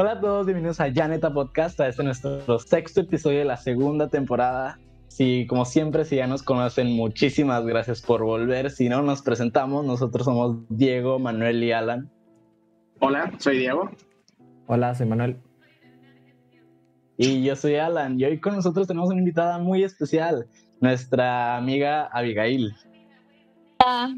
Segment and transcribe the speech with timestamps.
[0.00, 1.78] Hola a todos, bienvenidos a Janeta Podcast.
[1.78, 4.78] Este es nuestro sexto episodio de la segunda temporada.
[5.08, 8.70] Si, como siempre, si ya nos conocen, muchísimas gracias por volver.
[8.70, 9.84] Si no, nos presentamos.
[9.84, 12.10] Nosotros somos Diego, Manuel y Alan.
[13.00, 13.90] Hola, soy Diego.
[14.68, 15.36] Hola, soy Manuel.
[17.18, 18.18] Y yo soy Alan.
[18.18, 20.46] Y hoy con nosotros tenemos una invitada muy especial,
[20.80, 22.74] nuestra amiga Abigail.
[23.84, 24.16] Hola,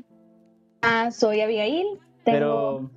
[0.82, 1.98] ah, soy Abigail.
[2.24, 2.88] Pero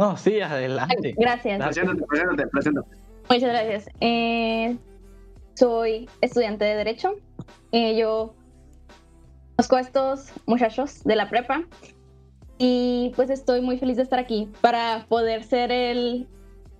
[0.00, 1.14] no, sí, adelante.
[1.18, 1.62] Gracias.
[1.62, 2.96] Preséntate, preséntate, preséntate.
[3.28, 3.88] Muchas gracias.
[4.00, 4.78] Eh,
[5.54, 7.16] soy estudiante de Derecho.
[7.70, 8.34] Eh, yo
[9.56, 11.64] conozco a estos muchachos de la prepa
[12.56, 16.26] y pues estoy muy feliz de estar aquí para poder ser el...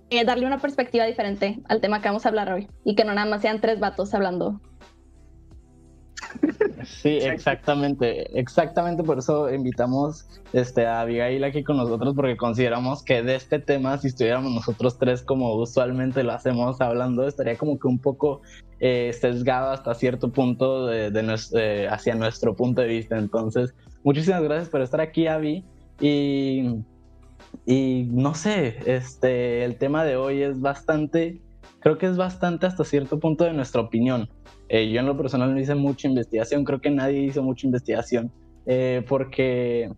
[0.09, 3.13] Eh, darle una perspectiva diferente al tema que vamos a hablar hoy y que no
[3.13, 4.59] nada más sean tres vatos hablando
[6.83, 13.21] Sí, exactamente, exactamente por eso invitamos este, a Abigail aquí con nosotros porque consideramos que
[13.21, 17.87] de este tema, si estuviéramos nosotros tres como usualmente lo hacemos hablando, estaría como que
[17.87, 18.41] un poco
[18.79, 23.17] eh, sesgado hasta cierto punto de, hacia nuestro punto de vista.
[23.17, 25.63] Entonces, muchísimas gracias por estar aquí, Avi.
[25.99, 26.83] Y,
[27.65, 31.39] y no sé, este, el tema de hoy es bastante,
[31.81, 34.29] creo que es bastante hasta cierto punto de nuestra opinión.
[34.69, 38.31] Eh, yo en lo personal no hice mucha investigación, creo que nadie hizo mucha investigación,
[38.65, 39.91] eh, porque,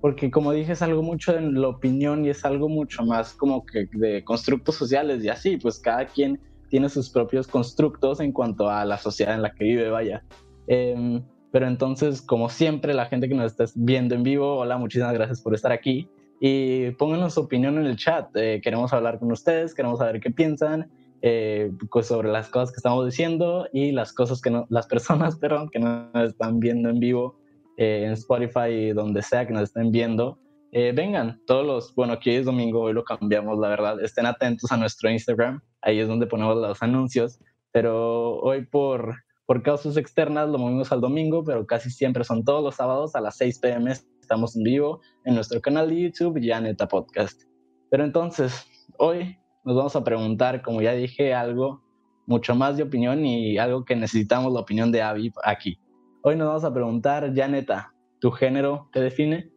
[0.00, 3.64] porque como dije es algo mucho en la opinión y es algo mucho más como
[3.64, 8.68] que de constructos sociales y así, pues cada quien tiene sus propios constructos en cuanto
[8.68, 10.24] a la sociedad en la que vive, vaya.
[10.66, 15.12] Em, pero entonces, como siempre, la gente que nos está viendo en vivo, hola, muchísimas
[15.12, 16.08] gracias por estar aquí.
[16.44, 18.28] Y pónganos su opinión en el chat.
[18.34, 20.90] Eh, queremos hablar con ustedes, queremos saber qué piensan
[21.24, 25.36] eh, pues sobre las cosas que estamos diciendo y las cosas que no, las personas,
[25.40, 27.38] perdón, que nos están viendo en vivo
[27.76, 30.40] eh, en Spotify y donde sea que nos estén viendo.
[30.72, 34.02] Eh, vengan, todos los, bueno, aquí es domingo, hoy lo cambiamos, la verdad.
[34.02, 37.38] Estén atentos a nuestro Instagram, ahí es donde ponemos los anuncios,
[37.70, 39.14] pero hoy por,
[39.46, 43.20] por causas externas lo movimos al domingo, pero casi siempre son todos los sábados a
[43.20, 43.92] las 6 pm.
[44.22, 47.42] Estamos en vivo en nuestro canal de YouTube, Janeta Podcast.
[47.90, 48.66] Pero entonces,
[48.96, 51.82] hoy nos vamos a preguntar, como ya dije, algo
[52.26, 55.78] mucho más de opinión y algo que necesitamos la opinión de Avi aquí.
[56.22, 59.50] Hoy nos vamos a preguntar, Janeta, ¿tu género te define?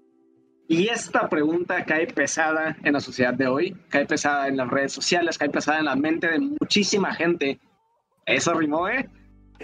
[0.67, 4.91] Y esta pregunta cae pesada en la sociedad de hoy, cae pesada en las redes
[4.91, 7.59] sociales, cae pesada en la mente de muchísima gente.
[8.25, 9.07] Eso rimó, ¿eh?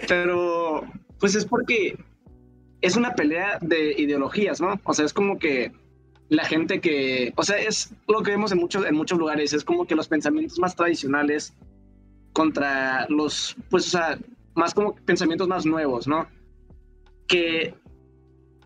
[0.06, 0.84] Pero,
[1.18, 1.98] pues es porque
[2.82, 4.80] es una pelea de ideologías, ¿no?
[4.84, 5.72] O sea, es como que
[6.28, 9.64] la gente que, o sea, es lo que vemos en muchos, en muchos lugares, es
[9.64, 11.54] como que los pensamientos más tradicionales
[12.32, 14.18] contra los, pues, o sea,
[14.54, 16.26] más como pensamientos más nuevos, ¿no?
[17.26, 17.74] Que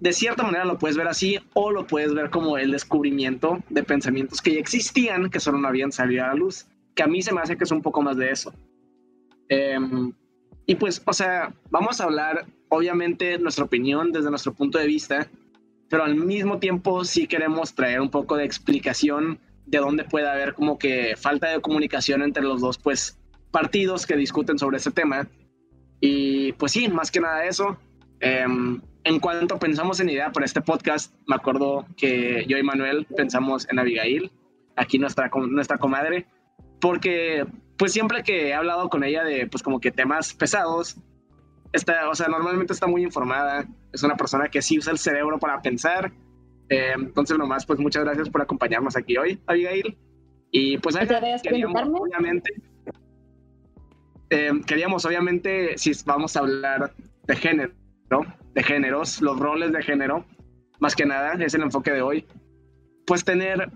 [0.01, 3.83] de cierta manera lo puedes ver así o lo puedes ver como el descubrimiento de
[3.83, 7.23] pensamientos que ya existían, que solo no habían salido a la luz, que a mí
[7.23, 8.53] se me hace que es un poco más de eso.
[9.49, 10.13] Em,
[10.67, 15.29] y pues, o sea, vamos a hablar, obviamente, nuestra opinión desde nuestro punto de vista,
[15.89, 20.55] pero al mismo tiempo sí queremos traer un poco de explicación de dónde puede haber
[20.55, 23.19] como que falta de comunicación entre los dos pues
[23.51, 25.29] partidos que discuten sobre ese tema.
[26.01, 27.77] Y pues sí más que nada eso.
[28.21, 33.07] Em, en cuanto pensamos en idea para este podcast me acuerdo que yo y Manuel
[33.17, 34.33] pensamos en Abigail
[34.75, 36.27] aquí nuestra nuestra comadre
[36.81, 37.47] porque
[37.77, 40.97] pues siempre que he hablado con ella de pues como que temas pesados
[41.77, 45.39] está, o sea, normalmente está muy informada, es una persona que sí usa el cerebro
[45.39, 46.13] para pensar.
[46.69, 49.97] Eh, entonces, nomás, pues muchas gracias por acompañarnos aquí hoy, Abigail.
[50.51, 50.97] Y pues,
[51.43, 52.51] queríamos, obviamente,
[54.31, 56.93] eh, queríamos, obviamente, si vamos a hablar
[57.27, 57.73] de género,
[58.11, 58.21] ¿no?
[58.55, 60.25] de géneros, los roles de género,
[60.81, 62.27] más que nada, es el enfoque de hoy,
[63.07, 63.71] pues tener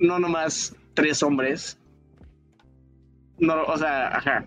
[0.00, 1.78] no nomás tres hombres,
[3.38, 4.44] no, o sea, ajá.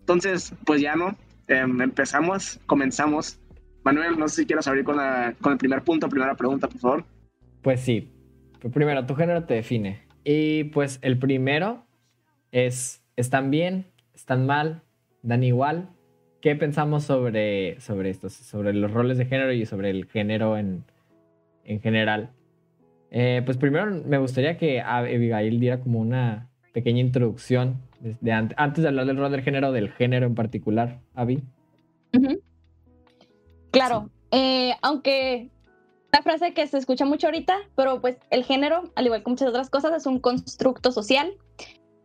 [0.00, 1.16] Entonces, pues ya no,
[1.48, 3.38] Em, empezamos, comenzamos.
[3.84, 4.96] Manuel, no sé si quieres abrir con,
[5.40, 7.04] con el primer punto, primera pregunta, por favor.
[7.62, 8.08] Pues sí.
[8.72, 10.02] Primero, tu género te define.
[10.24, 11.84] Y pues el primero
[12.52, 13.86] es, ¿están bien?
[14.14, 14.82] ¿Están mal?
[15.22, 15.88] ¿Dan igual?
[16.40, 18.28] ¿Qué pensamos sobre, sobre esto?
[18.28, 20.84] Sobre los roles de género y sobre el género en,
[21.64, 22.30] en general.
[23.10, 27.76] Eh, pues primero me gustaría que Abigail diera como una pequeña introducción
[28.56, 31.42] antes de hablar del rol del género, del género en particular, Avi.
[33.70, 35.50] Claro, eh, aunque
[36.12, 39.48] una frase que se escucha mucho ahorita, pero pues el género, al igual que muchas
[39.48, 41.32] otras cosas, es un constructo social.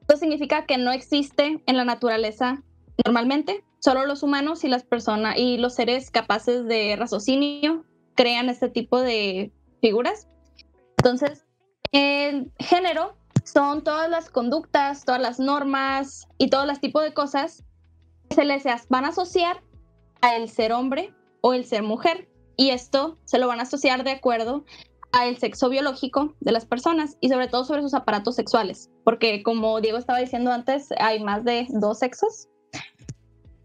[0.01, 2.63] Esto significa que no existe en la naturaleza
[3.05, 7.83] normalmente, solo los humanos y las personas y los seres capaces de raciocinio
[8.15, 9.51] crean este tipo de
[9.81, 10.27] figuras.
[10.97, 11.45] Entonces,
[11.91, 13.17] El género
[13.47, 17.63] son todas las conductas, todas las normas y todos los tipos de cosas
[18.29, 19.63] que se les van a asociar
[20.21, 22.27] a el ser hombre o el ser mujer.
[22.57, 24.65] Y esto se lo van a asociar de acuerdo
[25.13, 29.79] al sexo biológico de las personas y sobre todo sobre sus aparatos sexuales, porque como
[29.79, 32.49] Diego estaba diciendo antes, hay más de dos sexos.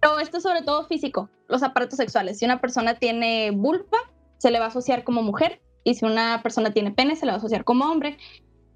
[0.01, 2.39] Pero esto es sobre todo físico, los aparatos sexuales.
[2.39, 3.99] Si una persona tiene vulva,
[4.39, 7.33] se le va a asociar como mujer y si una persona tiene pene, se le
[7.33, 8.17] va a asociar como hombre.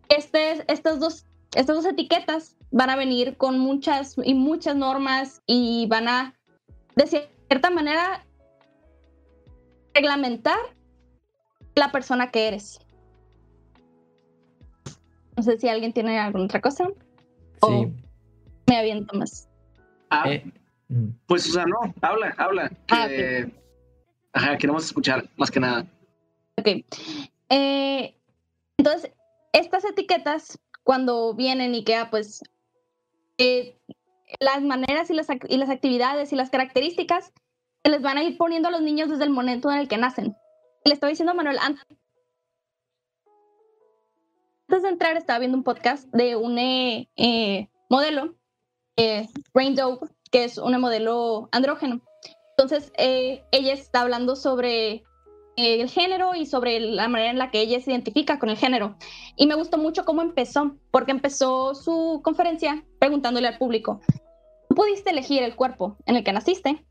[0.08, 5.86] Este, estas, dos, estas dos etiquetas van a venir con muchas y muchas normas y
[5.88, 6.34] van a,
[6.94, 7.06] de
[7.48, 8.24] cierta manera,
[9.94, 10.58] reglamentar
[11.74, 12.80] la persona que eres.
[15.36, 16.88] No sé si alguien tiene alguna otra cosa.
[17.60, 17.90] O
[18.66, 19.48] me aviento más.
[20.10, 20.44] Ah, eh,
[20.88, 21.08] mm.
[21.26, 22.72] pues, o sea, no, habla, habla.
[22.90, 23.08] Ah,
[24.32, 25.86] ajá, queremos escuchar, más que nada.
[26.56, 26.68] Ok.
[27.50, 28.14] Eh,
[28.78, 29.12] entonces,
[29.56, 32.42] estas etiquetas, cuando vienen y queda, pues,
[33.38, 33.78] eh,
[34.38, 37.32] las maneras y las, y las actividades y las características
[37.82, 39.96] se les van a ir poniendo a los niños desde el momento en el que
[39.96, 40.36] nacen.
[40.84, 41.86] Le estaba diciendo a Manuel, antes
[44.68, 48.36] de entrar estaba viendo un podcast de un eh, modelo,
[49.54, 52.02] Rain Dove, que es un modelo andrógeno.
[52.50, 55.04] Entonces, ella está hablando sobre
[55.56, 58.96] el género y sobre la manera en la que ella se identifica con el género.
[59.36, 64.00] Y me gustó mucho cómo empezó, porque empezó su conferencia preguntándole al público,
[64.68, 66.84] ¿tú pudiste elegir el cuerpo en el que naciste?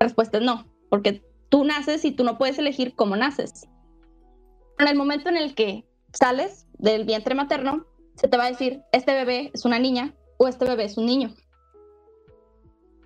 [0.00, 3.68] La respuesta es no, porque tú naces y tú no puedes elegir cómo naces.
[4.78, 7.86] En el momento en el que sales del vientre materno,
[8.16, 11.06] se te va a decir, este bebé es una niña o este bebé es un
[11.06, 11.34] niño.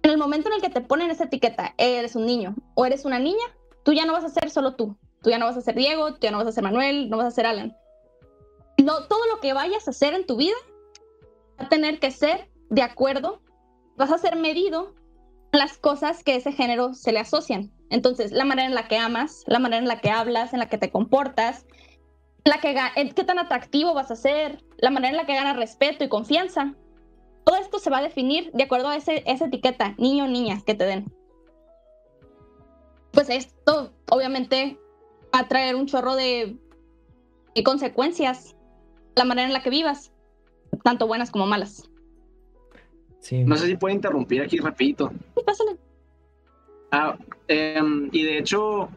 [0.02, 3.04] En el momento en el que te ponen esa etiqueta, eres un niño o eres
[3.04, 3.44] una niña,
[3.88, 4.98] tú ya no vas a ser solo tú.
[5.22, 7.16] Tú ya no vas a ser Diego, tú ya no vas a ser Manuel, no
[7.16, 7.74] vas a ser Alan.
[8.76, 10.56] todo lo que vayas a hacer en tu vida
[11.58, 13.40] va a tener que ser de acuerdo,
[13.96, 14.94] vas a ser medido
[15.52, 17.72] las cosas que ese género se le asocian.
[17.88, 20.68] Entonces, la manera en la que amas, la manera en la que hablas, en la
[20.68, 21.64] que te comportas,
[22.44, 22.76] la que
[23.14, 26.74] qué tan atractivo vas a ser, la manera en la que ganas respeto y confianza.
[27.46, 29.14] Todo esto se va a definir de acuerdo a esa
[29.46, 31.17] etiqueta, niño o niña, que te den
[33.18, 34.78] pues esto obviamente
[35.34, 36.56] va a traer un chorro de,
[37.64, 38.54] consecuencias
[39.16, 40.12] la manera en la que vivas,
[40.84, 41.90] tanto buenas como malas.
[43.18, 43.42] Sí.
[43.42, 45.10] No sé si puedo interrumpir aquí rapidito.
[45.36, 45.76] Sí, pásale.
[46.92, 47.18] Ah,
[47.48, 48.88] em, y de hecho,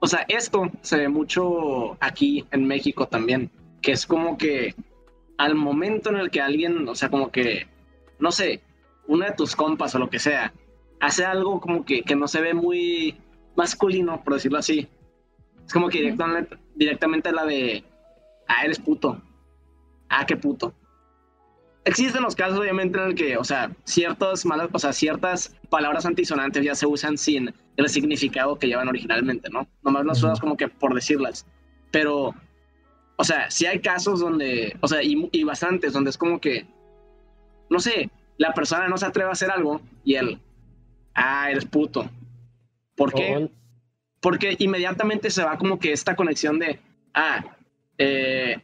[0.00, 3.52] o sea, esto se ve mucho aquí en México también,
[3.82, 4.74] que es como que
[5.38, 7.68] al momento en el que alguien, o sea, como que,
[8.18, 8.62] no sé,
[9.06, 10.52] una de tus compas o lo que sea,
[10.98, 13.16] hace algo como que, que no se ve muy
[13.56, 14.88] masculino, por decirlo así.
[15.66, 17.84] Es como que directamente, directamente la de,
[18.48, 19.20] ah, eres puto.
[20.08, 20.74] Ah, qué puto.
[21.86, 26.06] Existen los casos, obviamente, en el que, o sea, ciertas malas, o sea, ciertas palabras
[26.06, 29.66] antisonantes ya se usan sin el significado que llevan originalmente, ¿no?
[29.82, 31.46] Nomás las usas como que por decirlas.
[31.90, 32.34] Pero,
[33.16, 36.66] o sea, sí hay casos donde, o sea, y, y bastantes, donde es como que,
[37.68, 40.40] no sé, la persona no se atreve a hacer algo y él,
[41.14, 42.08] ah, eres puto.
[42.96, 43.48] ¿Por qué?
[44.20, 46.80] Porque inmediatamente se va como que esta conexión de,
[47.12, 47.44] ah,
[47.98, 48.56] eh,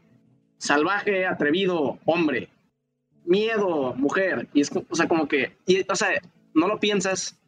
[0.58, 2.48] salvaje, atrevido, hombre,
[3.24, 4.48] miedo, mujer.
[4.52, 6.20] Y es, o sea, como que, y, o sea,
[6.54, 7.38] no lo piensas,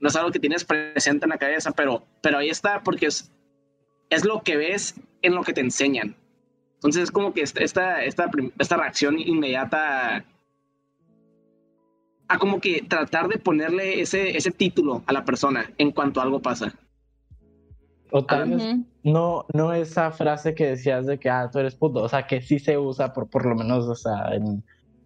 [0.00, 3.30] no es algo que tienes presente en la cabeza, pero, pero ahí está porque es,
[4.08, 6.16] es lo que ves en lo que te enseñan.
[6.74, 10.24] Entonces es como que esta, esta, esta, esta reacción inmediata
[12.30, 16.40] a como que tratar de ponerle ese, ese título a la persona en cuanto algo
[16.40, 16.72] pasa.
[18.12, 22.02] O tal vez no, no esa frase que decías de que, ah, tú eres puto,
[22.02, 24.30] o sea, que sí se usa por, por lo menos, o sea,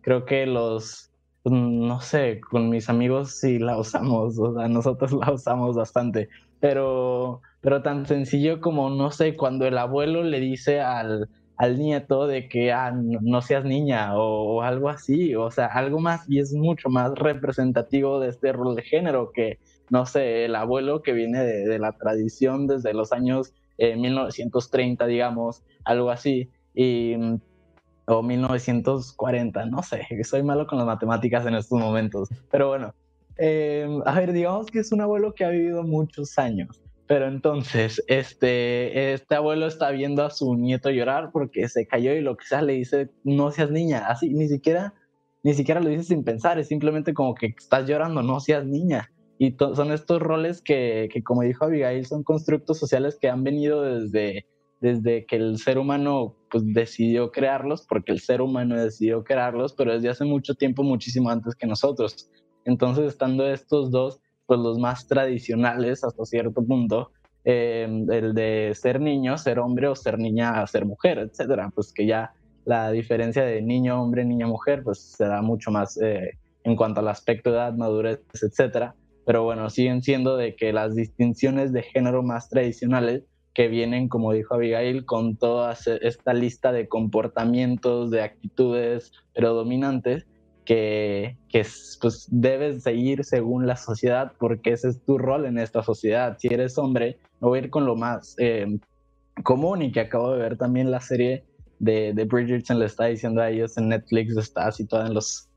[0.02, 1.10] creo que los,
[1.44, 6.28] no sé, con mis amigos sí la usamos, o sea, nosotros la usamos bastante,
[6.60, 12.26] pero, pero tan sencillo como, no sé, cuando el abuelo le dice al, al nieto
[12.26, 16.52] de que ah, no, seas niña o, algo así, o sea, algo más y es
[16.52, 19.58] mucho más representativo de este rol de género que,
[19.90, 25.62] no sé, el abuelo que viene de, la tradición desde los años 1930, eh, digamos,
[25.84, 27.14] algo así, y,
[28.06, 32.94] o 1940, no sé, soy malo con las matemáticas en estos momentos, pero bueno,
[33.36, 38.02] eh, a ver, digamos que es un abuelo que ha vivido muchos años pero entonces,
[38.06, 42.46] este, este abuelo está viendo a su nieto llorar porque se cayó y lo que
[42.46, 44.94] sea le dice, no seas niña, así, ni siquiera,
[45.42, 49.10] ni siquiera lo dice sin pensar, es simplemente como que estás llorando, no seas niña.
[49.38, 53.82] Y son estos roles que, que, como dijo Abigail, son constructos sociales que han venido
[53.82, 54.46] desde,
[54.80, 59.92] desde que el ser humano pues, decidió crearlos, porque el ser humano decidió crearlos, pero
[59.92, 62.30] desde hace mucho tiempo, muchísimo antes que nosotros.
[62.64, 67.10] Entonces, estando estos dos, pues los más tradicionales hasta cierto punto,
[67.44, 72.06] eh, el de ser niño, ser hombre o ser niña, ser mujer, etcétera, pues que
[72.06, 72.32] ya
[72.64, 77.00] la diferencia de niño, hombre, niña, mujer, pues se da mucho más eh, en cuanto
[77.00, 78.94] al aspecto de edad, madurez, etcétera.
[79.26, 83.22] Pero bueno, siguen siendo de que las distinciones de género más tradicionales
[83.52, 90.26] que vienen, como dijo Abigail, con toda esta lista de comportamientos, de actitudes predominantes
[90.64, 91.66] que, que
[92.00, 96.36] pues, debes seguir según la sociedad, porque ese es tu rol en esta sociedad.
[96.38, 98.78] Si eres hombre, no voy a ir con lo más eh,
[99.42, 101.44] común y que acabo de ver también la serie
[101.78, 105.48] de, de Bridgerton, le está diciendo a ellos en Netflix, está situada en los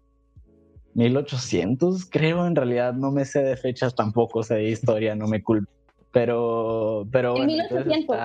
[0.96, 5.44] 1800, creo, en realidad no me sé de fechas tampoco, sé de historia, no me
[5.44, 5.72] culpo.
[6.12, 8.18] Pero, pero en 1800.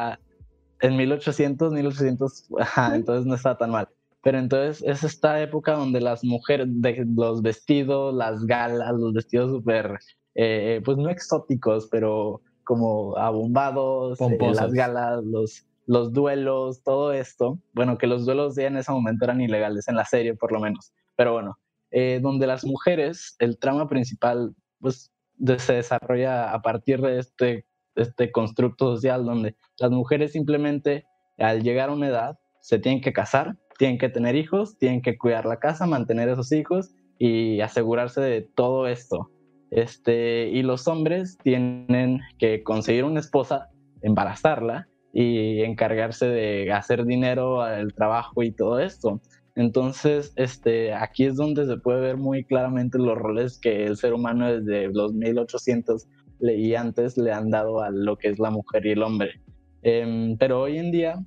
[0.80, 3.88] en 1800, 1800, ajá, entonces no está tan mal.
[4.23, 9.50] Pero entonces es esta época donde las mujeres, de, los vestidos, las galas, los vestidos
[9.50, 9.99] súper,
[10.35, 17.59] eh, pues no exóticos, pero como abombados, eh, las galas, los, los duelos, todo esto.
[17.73, 20.61] Bueno, que los duelos ya en ese momento eran ilegales, en la serie por lo
[20.61, 20.93] menos.
[21.17, 21.59] Pero bueno,
[21.91, 25.11] eh, donde las mujeres, el trama principal, pues
[25.59, 31.07] se desarrolla a partir de este este constructo social donde las mujeres simplemente
[31.38, 35.17] al llegar a una edad se tienen que casar, tienen que tener hijos, tienen que
[35.17, 39.31] cuidar la casa, mantener esos hijos y asegurarse de todo esto.
[39.71, 43.71] Este, y los hombres tienen que conseguir una esposa,
[44.02, 49.21] embarazarla y encargarse de hacer dinero, el trabajo y todo esto.
[49.55, 54.14] Entonces, este, aquí es donde se puede ver muy claramente los roles que el ser
[54.14, 56.07] humano desde los 1800
[56.41, 59.41] leí antes le han dado a lo que es la mujer y el hombre.
[59.83, 61.25] Em, pero hoy en día,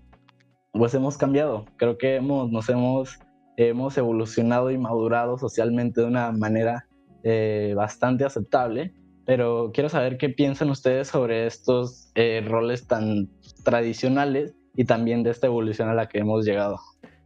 [0.77, 1.65] pues hemos cambiado.
[1.77, 3.19] Creo que hemos, nos hemos,
[3.57, 6.85] hemos evolucionado y madurado socialmente de una manera
[7.23, 8.93] eh, bastante aceptable.
[9.25, 13.29] Pero quiero saber qué piensan ustedes sobre estos eh, roles tan
[13.63, 16.77] tradicionales y también de esta evolución a la que hemos llegado.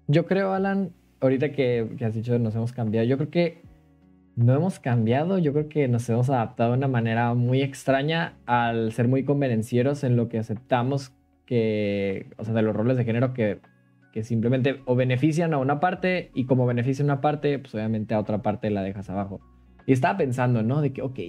[0.08, 3.62] Yo creo, Alan, ahorita que, que has dicho nos hemos cambiado, yo creo que
[4.38, 8.94] no hemos cambiado, yo creo que nos hemos adaptado de una manera muy extraña al
[8.94, 11.12] ser muy convenencieros en lo que aceptamos
[11.50, 13.60] que, o sea, de los roles de género que,
[14.14, 18.20] que simplemente o benefician a una parte y como benefician una parte, pues obviamente a
[18.20, 19.42] otra parte la dejas abajo.
[19.88, 20.80] Y estaba pensando, ¿no?
[20.80, 21.20] De que, ok,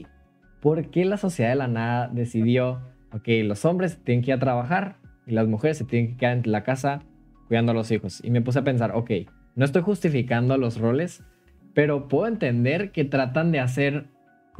[0.60, 2.82] ¿por qué la sociedad de la nada decidió,
[3.14, 6.36] ok, los hombres tienen que ir a trabajar y las mujeres se tienen que quedar
[6.36, 7.00] en la casa
[7.48, 8.22] cuidando a los hijos?
[8.22, 9.10] Y me puse a pensar, ok,
[9.56, 11.24] no estoy justificando los roles,
[11.72, 14.08] pero puedo entender que tratan de hacer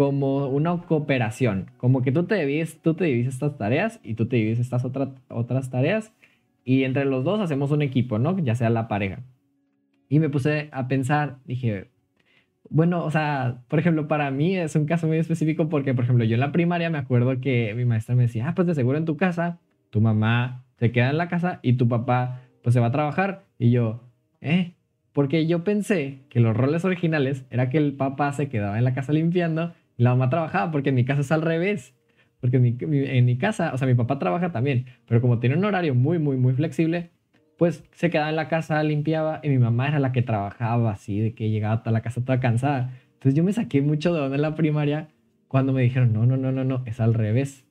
[0.01, 4.25] como una cooperación, como que tú te divides, tú te divides estas tareas y tú
[4.29, 6.15] te divides estas otras tareas
[6.65, 8.39] y entre los dos hacemos un equipo, ¿no?
[8.39, 9.21] Ya sea la pareja.
[10.09, 11.91] Y me puse a pensar, dije,
[12.71, 16.25] bueno, o sea, por ejemplo, para mí es un caso muy específico porque, por ejemplo,
[16.25, 18.97] yo en la primaria me acuerdo que mi maestra me decía, ah, pues de seguro
[18.97, 19.59] en tu casa,
[19.91, 23.45] tu mamá se queda en la casa y tu papá pues se va a trabajar.
[23.59, 24.01] Y yo,
[24.41, 24.73] ¿eh?
[25.13, 28.95] Porque yo pensé que los roles originales era que el papá se quedaba en la
[28.95, 31.95] casa limpiando la mamá trabajaba, porque en mi casa es al revés.
[32.41, 35.95] Porque en mi, casa, o sea, mi papá trabaja también, pero como tiene un horario
[35.95, 37.11] muy, muy, muy flexible,
[37.59, 41.21] pues se quedaba en la casa, limpiaba y mi mamá era la que trabajaba así,
[41.21, 42.95] de que llegaba a la casa toda cansada.
[43.13, 45.09] Entonces yo me saqué mucho de onda en la primaria
[45.49, 47.67] cuando me dijeron, no, no, no, no, no, es al revés.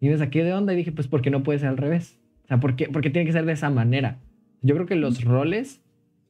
[0.00, 2.18] Y me saqué de onda y dije, pues, ¿por qué no puede ser al revés?
[2.44, 4.20] O sea, ¿por qué, tiene que ser de esa manera?
[4.62, 5.82] Yo creo que los roles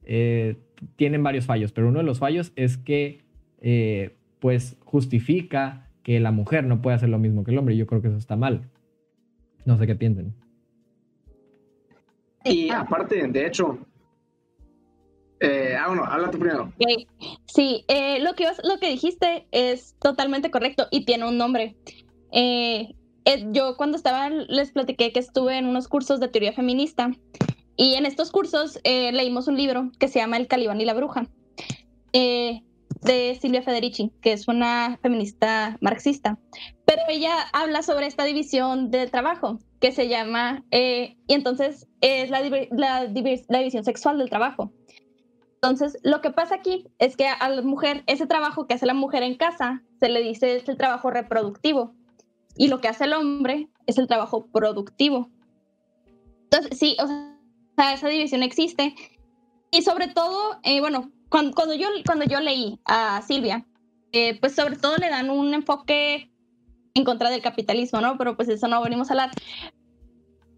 [0.02, 0.56] eh,
[0.96, 3.20] tienen varios fallos, pero uno de los fallos es que
[3.61, 7.78] eh, pues justifica que la mujer no puede hacer lo mismo que el hombre.
[7.78, 8.68] Yo creo que eso está mal.
[9.64, 10.34] No sé qué piensen.
[12.44, 13.78] Y aparte, de hecho,
[15.40, 16.70] eh, ah, bueno, habla tú primero.
[17.46, 17.86] Sí,
[18.20, 21.74] lo, que, lo que dijiste es totalmente correcto y tiene un nombre.
[23.50, 27.12] yo cuando estaba, les platiqué que estuve en unos cursos de teoría feminista
[27.76, 30.92] y en estos cursos eh, leímos un libro que se llama El Calibán y la
[30.92, 31.30] Bruja,
[32.12, 32.60] eh,
[33.03, 36.38] de Silvia Federici, que es una feminista marxista.
[36.87, 42.31] Pero ella habla sobre esta división del trabajo, que se llama, eh, y entonces es
[42.31, 44.73] la, la, división sexual del trabajo.
[45.55, 48.95] Entonces, lo que pasa aquí es que a la mujer, ese trabajo que hace la
[48.95, 51.95] mujer en casa, se le dice es el trabajo reproductivo.
[52.57, 55.31] Y lo que hace el hombre es el trabajo productivo.
[56.45, 58.95] Entonces, sí, o sea, esa división existe.
[59.71, 63.67] Y sobre todo, eh, bueno, cuando, yo, cuando yo leí a Silvia,
[64.12, 66.31] eh, pues sobre todo le dan un enfoque
[66.95, 68.17] en contra del capitalismo, ¿no?
[68.17, 69.31] Pero pues eso no venimos a hablar.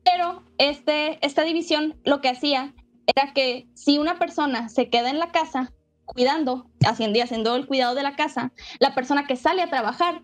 [0.05, 2.75] Pero este, esta división lo que hacía
[3.07, 5.73] era que si una persona se queda en la casa
[6.05, 10.21] cuidando, haciendo, haciendo el cuidado de la casa, la persona que sale a trabajar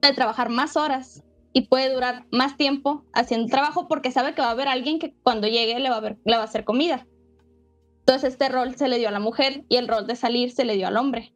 [0.00, 4.48] puede trabajar más horas y puede durar más tiempo haciendo trabajo porque sabe que va
[4.48, 7.04] a haber alguien que cuando llegue le va a, ver, le va a hacer comida.
[8.08, 10.64] Entonces este rol se le dio a la mujer y el rol de salir se
[10.64, 11.34] le dio al hombre.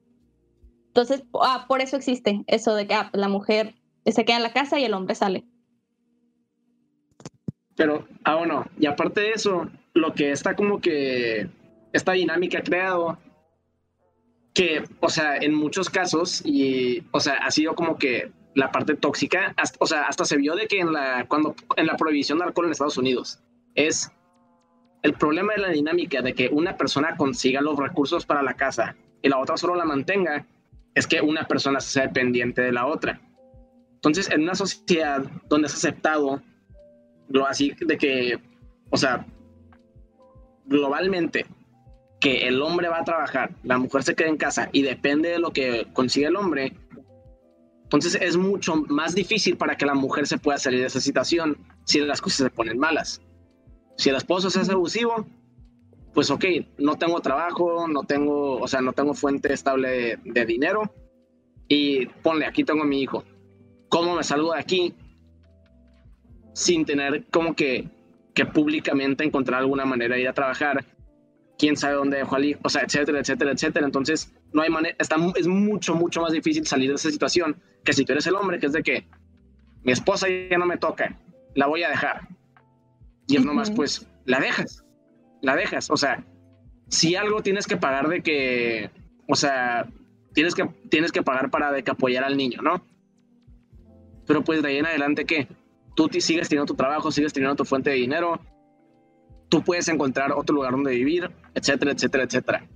[0.86, 3.74] Entonces, ah, por eso existe eso de que ah, la mujer
[4.06, 5.44] se queda en la casa y el hombre sale.
[7.76, 11.46] Pero, ah, bueno, y aparte de eso, lo que está como que
[11.92, 13.18] esta dinámica ha creado,
[14.54, 18.96] que, o sea, en muchos casos, y, o sea, ha sido como que la parte
[18.96, 22.44] tóxica, o sea, hasta se vio de que en la, cuando, en la prohibición de
[22.44, 23.40] alcohol en Estados Unidos,
[23.74, 24.10] es
[25.02, 28.96] el problema de la dinámica de que una persona consiga los recursos para la casa
[29.20, 30.46] y la otra solo la mantenga,
[30.94, 33.20] es que una persona sea dependiente de la otra.
[33.94, 36.42] Entonces, en una sociedad donde es aceptado
[37.28, 38.38] lo así de que,
[38.90, 39.26] o sea,
[40.66, 41.46] globalmente,
[42.20, 45.38] que el hombre va a trabajar, la mujer se queda en casa y depende de
[45.38, 46.72] lo que consigue el hombre,
[47.84, 51.58] entonces es mucho más difícil para que la mujer se pueda salir de esa situación
[51.84, 53.20] si las cosas se ponen malas.
[53.96, 55.26] Si el esposo es abusivo,
[56.14, 56.44] pues ok,
[56.78, 60.92] no tengo trabajo, no tengo, o sea, no tengo fuente estable de, de dinero
[61.68, 63.24] y ponle, aquí tengo a mi hijo.
[63.88, 64.94] ¿Cómo me salgo de aquí?
[66.54, 67.88] sin tener como que,
[68.34, 70.84] que públicamente encontrar alguna manera de ir a trabajar,
[71.58, 73.86] quién sabe dónde dejó al hijo, o sea, etcétera, etcétera, etcétera.
[73.86, 77.92] Entonces, no hay manera, está, es mucho, mucho más difícil salir de esa situación que
[77.92, 79.06] si tú eres el hombre, que es de que
[79.82, 81.18] mi esposa ya no me toca,
[81.54, 82.28] la voy a dejar.
[83.32, 84.84] Y es nomás, pues, la dejas,
[85.40, 85.90] la dejas.
[85.90, 86.24] O sea,
[86.88, 88.90] si algo tienes que pagar de que,
[89.26, 89.88] o sea,
[90.34, 92.84] tienes que, tienes que pagar para de que apoyar al niño, ¿no?
[94.26, 95.48] Pero pues de ahí en adelante, ¿qué?
[95.94, 98.38] tú sigues teniendo tu trabajo, sigues teniendo tu fuente de dinero,
[99.48, 102.68] tú puedes encontrar otro lugar donde vivir, etcétera, etcétera, etcétera.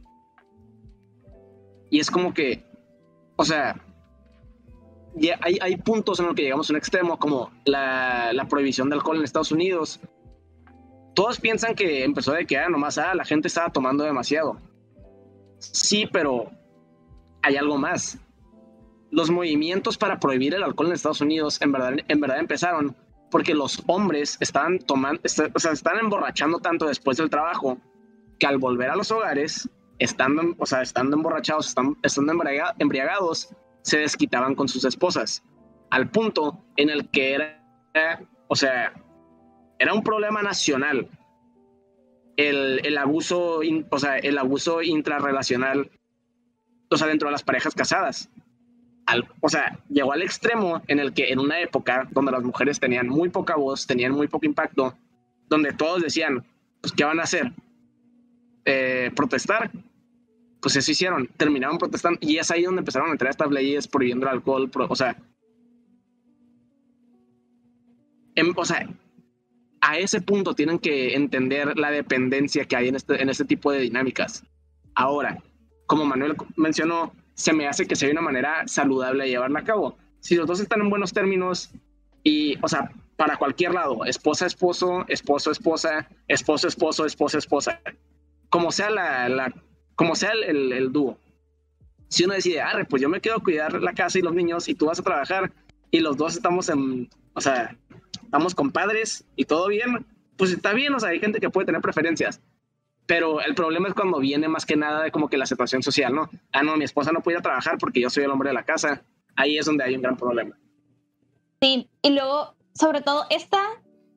[1.90, 2.64] Y es como que,
[3.36, 3.80] o sea,
[5.40, 8.96] hay, hay puntos en los que llegamos a un extremo, como la, la, prohibición de
[8.96, 10.00] alcohol en Estados Unidos.
[11.16, 14.60] Todos piensan que empezó de que ah, nomás ah, la gente estaba tomando demasiado.
[15.58, 16.50] Sí, pero
[17.42, 18.18] hay algo más.
[19.10, 22.94] Los movimientos para prohibir el alcohol en Estados Unidos en verdad, en verdad empezaron
[23.30, 25.22] porque los hombres están tomando,
[25.54, 27.78] o sea, están emborrachando tanto después del trabajo
[28.38, 32.34] que al volver a los hogares, estando, o sea, estando emborrachados, están, estando
[32.78, 33.48] embriagados,
[33.80, 35.42] se desquitaban con sus esposas,
[35.90, 37.58] al punto en el que era,
[38.48, 38.92] o sea,
[39.78, 41.08] era un problema nacional
[42.36, 43.60] el, el abuso,
[43.90, 45.90] o sea, el abuso intrarrelacional,
[46.90, 48.28] o sea, dentro de las parejas casadas
[49.40, 53.08] o sea, llegó al extremo en el que en una época donde las mujeres tenían
[53.08, 54.96] muy poca voz, tenían muy poco impacto,
[55.48, 56.44] donde todos decían,
[56.80, 57.52] pues, ¿qué van a hacer?
[58.64, 59.70] Eh, ¿Protestar?
[60.60, 64.26] Pues eso hicieron, terminaron protestando y es ahí donde empezaron a entrar estas leyes prohibiendo
[64.26, 65.16] el alcohol, o sea,
[68.34, 68.88] em, o sea,
[69.86, 73.70] a ese punto tienen que entender la dependencia que hay en este, en este tipo
[73.70, 74.42] de dinámicas.
[74.96, 75.40] Ahora,
[75.86, 79.96] como Manuel mencionó, se me hace que sea una manera saludable de llevarla a cabo.
[80.18, 81.70] Si los dos están en buenos términos
[82.24, 87.80] y, o sea, para cualquier lado, esposa, esposo, esposo, esposa, esposo, esposo, esposa, esposa,
[88.50, 89.54] como sea la,
[89.94, 91.16] como sea el, el, dúo.
[92.08, 94.68] Si uno decide, ah, pues yo me quedo a cuidar la casa y los niños
[94.68, 95.52] y tú vas a trabajar
[95.92, 97.76] y los dos estamos en, o sea,
[98.26, 101.80] estamos compadres y todo bien, pues está bien, o sea, hay gente que puede tener
[101.80, 102.40] preferencias
[103.06, 106.14] pero el problema es cuando viene más que nada de como que la situación social,
[106.14, 106.28] ¿no?
[106.52, 109.02] Ah, no, mi esposa no puede trabajar porque yo soy el hombre de la casa.
[109.36, 110.58] Ahí es donde hay un gran problema.
[111.60, 113.62] Sí, y luego, sobre todo, esta,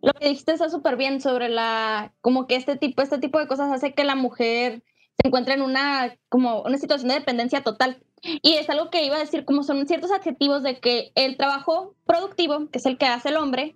[0.01, 3.47] lo que dijiste está súper bien sobre la, como que este tipo, este tipo de
[3.47, 4.81] cosas hace que la mujer
[5.21, 8.01] se encuentre en una, como una situación de dependencia total.
[8.21, 11.95] Y es algo que iba a decir, como son ciertos adjetivos de que el trabajo
[12.05, 13.75] productivo, que es el que hace el hombre,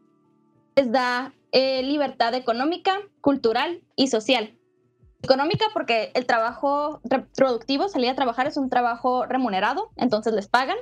[0.75, 4.57] les da eh, libertad económica, cultural y social.
[5.21, 7.01] Económica porque el trabajo
[7.35, 10.77] productivo, salir a trabajar es un trabajo remunerado, entonces les pagan.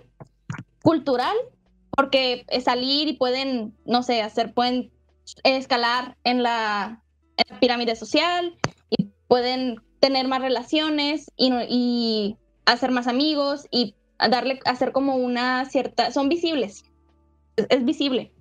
[0.81, 1.35] Cultural
[1.91, 4.91] porque salir y pueden, no sé, hacer, pueden
[5.43, 7.03] escalar en la,
[7.59, 8.55] pirámide social
[8.89, 16.11] y pueden tener más relaciones y, hacer más amigos y darle, hacer como una cierta,
[16.11, 16.83] son visibles,
[17.55, 18.31] es, es, visible.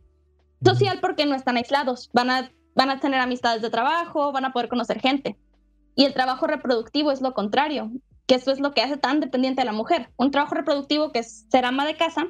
[0.64, 4.52] Social porque no están aislados, van a, van a tener amistades de trabajo, van a
[4.52, 5.36] poder conocer gente.
[5.94, 7.90] Y el trabajo reproductivo es lo contrario,
[8.26, 10.10] que eso es lo que hace tan dependiente a la mujer.
[10.16, 12.28] Un trabajo reproductivo que es ser ama de casa,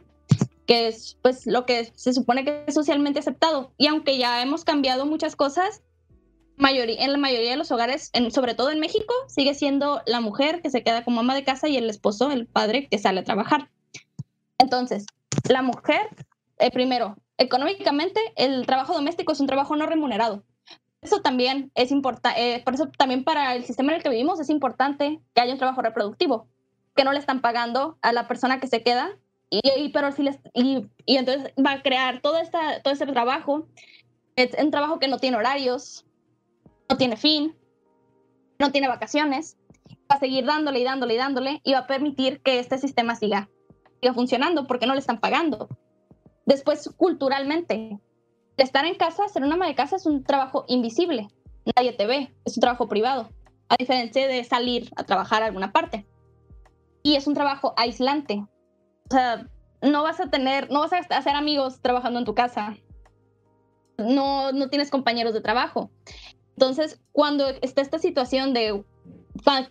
[0.67, 3.73] que es pues lo que se supone que es socialmente aceptado.
[3.77, 5.83] Y aunque ya hemos cambiado muchas cosas,
[6.69, 10.71] en la mayoría de los hogares, sobre todo en México, sigue siendo la mujer que
[10.71, 13.71] se queda como ama de casa y el esposo, el padre, que sale a trabajar.
[14.59, 15.07] Entonces,
[15.49, 16.09] la mujer,
[16.59, 20.45] eh, primero, económicamente, el trabajo doméstico es un trabajo no remunerado.
[21.01, 24.39] Eso también es importante, eh, por eso también para el sistema en el que vivimos
[24.39, 26.47] es importante que haya un trabajo reproductivo,
[26.95, 29.19] que no le están pagando a la persona que se queda
[29.51, 33.67] y, pero si les, y, y, entonces va a crear todo, esta, todo este trabajo.
[34.37, 36.07] Es un trabajo que no tiene horarios,
[36.89, 37.57] no tiene fin,
[38.61, 39.57] no tiene vacaciones.
[40.11, 43.17] Va a seguir dándole y dándole y dándole y va a permitir que este sistema
[43.17, 43.49] siga,
[44.01, 45.69] siga funcionando porque no le están pagando.
[46.47, 48.01] Después, culturalmente,
[48.57, 51.29] estar en casa, ser una ama de casa es un trabajo invisible.
[51.77, 53.29] Nadie te ve, es un trabajo privado,
[53.69, 56.07] a diferencia de salir a trabajar a alguna parte.
[57.03, 58.45] Y es un trabajo aislante,
[59.11, 59.47] o sea,
[59.83, 62.77] no vas a tener, no vas a hacer amigos trabajando en tu casa.
[63.99, 65.91] No, no tienes compañeros de trabajo.
[66.57, 68.85] Entonces, cuando está esta situación de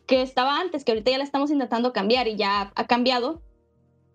[0.07, 3.41] que estaba antes, que ahorita ya la estamos intentando cambiar y ya ha cambiado,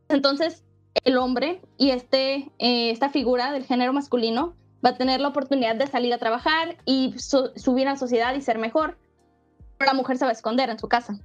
[0.09, 0.65] entonces
[1.03, 4.55] el hombre y este, eh, esta figura del género masculino
[4.85, 8.43] va a tener la oportunidad de salir a trabajar y subir a la sociedad y
[8.43, 8.99] ser mejor.
[9.79, 11.19] Pero la mujer se va a esconder en su casa.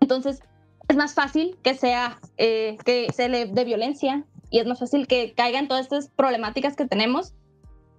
[0.00, 0.40] Entonces,
[0.88, 5.06] es más fácil que sea, eh, que se le dé violencia y es más fácil
[5.06, 7.34] que caigan todas estas problemáticas que tenemos.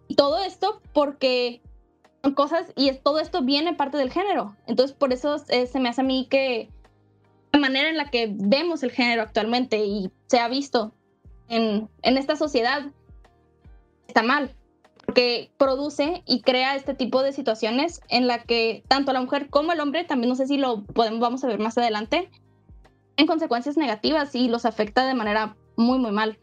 [0.08, 1.62] Y todo esto porque
[2.24, 4.56] son cosas y es, todo esto viene parte del género.
[4.66, 6.70] Entonces, por eso eh, se me hace a mí que
[7.52, 10.94] la manera en la que vemos el género actualmente y se ha visto
[11.48, 12.92] en, en esta sociedad
[14.08, 14.52] está mal,
[15.06, 19.72] porque produce y crea este tipo de situaciones en la que tanto la mujer como
[19.72, 22.30] el hombre, también no sé si lo podemos, vamos a ver más adelante,
[23.18, 26.38] en consecuencias negativas y los afecta de manera muy, muy mal.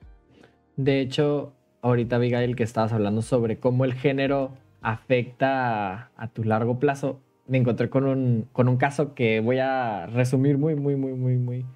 [0.76, 6.78] De hecho, ahorita, Abigail, que estabas hablando sobre cómo el género afecta a, tu largo
[6.78, 11.12] plazo, me encontré con un, con un caso que voy a resumir muy, muy, muy,
[11.12, 11.66] muy, muy.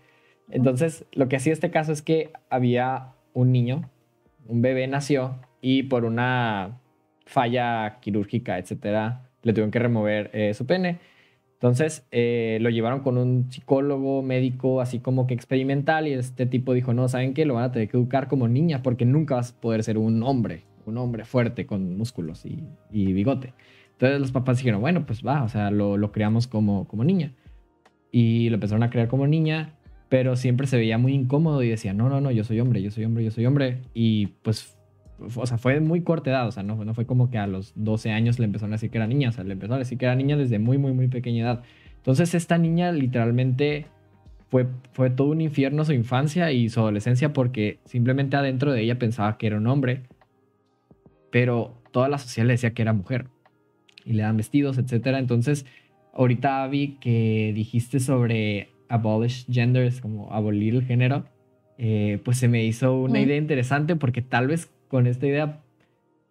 [0.50, 3.88] Entonces, lo que hacía este caso es que había un niño,
[4.46, 6.80] un bebé nació y por una
[7.24, 10.98] falla quirúrgica, etcétera, le tuvieron que remover eh, su pene.
[11.60, 16.72] Entonces eh, lo llevaron con un psicólogo médico así como que experimental y este tipo
[16.72, 17.44] dijo, no, ¿saben qué?
[17.44, 20.22] Lo van a tener que educar como niña porque nunca vas a poder ser un
[20.22, 23.52] hombre, un hombre fuerte con músculos y, bigote.
[24.00, 27.34] Entonces los papás dijeron, bueno, pues va, o sea, lo, lo creamos como, como niña.
[28.10, 29.74] Y lo empezaron a crear como niña,
[30.08, 32.90] pero siempre se veía muy incómodo y decía, no, no, no, yo soy hombre, yo
[32.90, 33.82] soy hombre, yo soy hombre.
[33.92, 34.74] Y pues,
[35.36, 37.74] o sea, fue muy corta edad, o sea, no, no fue como que a los
[37.76, 39.98] 12 años le empezaron a decir que era niña, o sea, le empezaron a decir
[39.98, 41.62] que era niña desde muy, muy, muy pequeña edad.
[41.96, 43.84] Entonces esta niña literalmente
[44.48, 48.98] fue, fue todo un infierno su infancia y su adolescencia porque simplemente adentro de ella
[48.98, 50.04] pensaba que era un hombre,
[51.30, 53.26] pero toda la sociedad le decía que era mujer
[54.04, 55.06] y le dan vestidos, etc.
[55.18, 55.66] Entonces,
[56.12, 61.24] ahorita Abby, que dijiste sobre abolish genders, como abolir el género,
[61.78, 65.62] eh, pues se me hizo una idea interesante porque tal vez con esta idea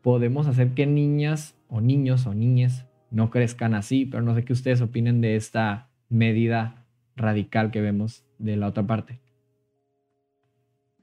[0.02, 4.54] podemos hacer que niñas o niños o niñas no crezcan así, pero no sé qué
[4.54, 9.20] ustedes opinen de esta medida radical que vemos de la otra parte.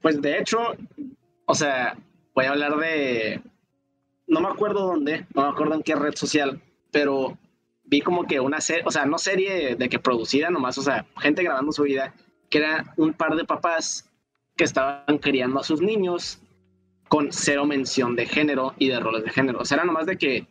[0.00, 0.58] Pues de hecho,
[1.46, 1.96] o sea,
[2.34, 3.40] voy a hablar de,
[4.26, 6.60] no me acuerdo dónde, no me acuerdo en qué red social,
[6.90, 7.38] pero
[7.84, 11.06] vi como que una serie, o sea, no serie de que producida nomás, o sea,
[11.18, 12.14] gente grabando su vida,
[12.50, 14.10] que era un par de papás
[14.56, 16.40] que estaban criando a sus niños
[17.08, 19.60] con cero mención de género y de roles de género.
[19.60, 20.46] O sea, era nomás de que,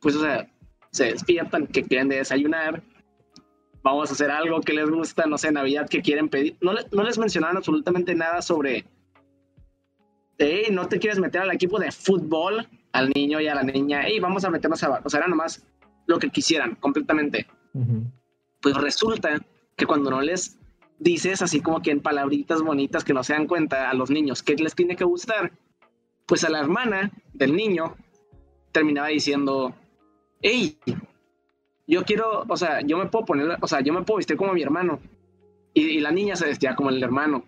[0.00, 0.48] pues, o sea,
[0.90, 2.82] se despiertan, que quieren desayunar,
[3.82, 6.56] vamos a hacer algo que les gusta, no sé, Navidad, que quieren pedir.
[6.60, 8.84] No, no les mencionaron absolutamente nada sobre,
[10.38, 14.02] hey, no te quieres meter al equipo de fútbol, al niño y a la niña,
[14.04, 15.00] hey, vamos a meternos a...
[15.04, 15.66] O sea, era nomás
[16.06, 17.46] lo que quisieran, completamente.
[18.60, 19.40] Pues resulta
[19.76, 20.58] que cuando no les
[20.98, 24.42] dices así como que en palabritas bonitas que no se dan cuenta a los niños
[24.42, 25.52] qué les tiene que gustar,
[26.26, 27.96] pues a la hermana del niño
[28.72, 29.74] terminaba diciendo,
[30.40, 30.78] hey,
[31.86, 34.52] yo quiero, o sea, yo me puedo poner, o sea, yo me puedo vestir como
[34.52, 35.00] mi hermano.
[35.74, 37.44] Y, la niña se vestía como el hermano.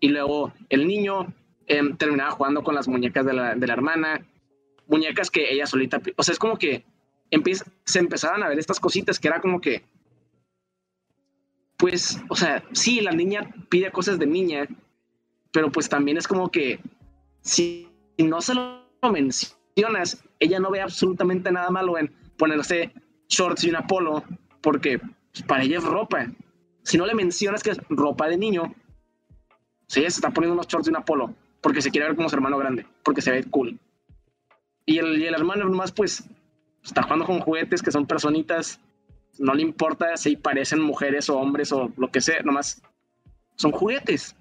[0.00, 1.32] Y luego el niño
[1.66, 4.26] em, terminaba jugando con las muñecas de la, de la, hermana,
[4.86, 6.84] muñecas que ella solita, o sea, es como que
[7.84, 9.84] se empezaban a ver estas cositas que era como que,
[11.76, 14.68] pues, o sea, sí, la niña pide cosas de niña,
[15.52, 16.80] pero pues también es como que
[17.40, 22.92] si no se lo mencionas, ella no ve absolutamente nada malo en ponerse
[23.28, 24.24] shorts y una polo,
[24.60, 25.00] porque
[25.46, 26.30] para ella es ropa.
[26.82, 28.74] Si no le mencionas que es ropa de niño,
[29.86, 32.34] Sí, se está poniendo unos shorts de un Apolo porque se quiere ver como su
[32.34, 33.78] hermano grande, porque se ve cool.
[34.86, 36.24] Y el, y el hermano nomás, pues,
[36.82, 38.80] está jugando con juguetes que son personitas,
[39.38, 42.82] no le importa si parecen mujeres o hombres o lo que sea, nomás
[43.56, 44.36] son juguetes.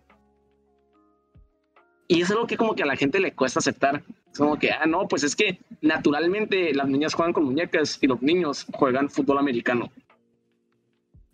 [2.07, 4.03] Y es algo que como que a la gente le cuesta aceptar.
[4.31, 8.07] Es como que, ah, no, pues es que naturalmente las niñas juegan con muñecas y
[8.07, 9.91] los niños juegan fútbol americano.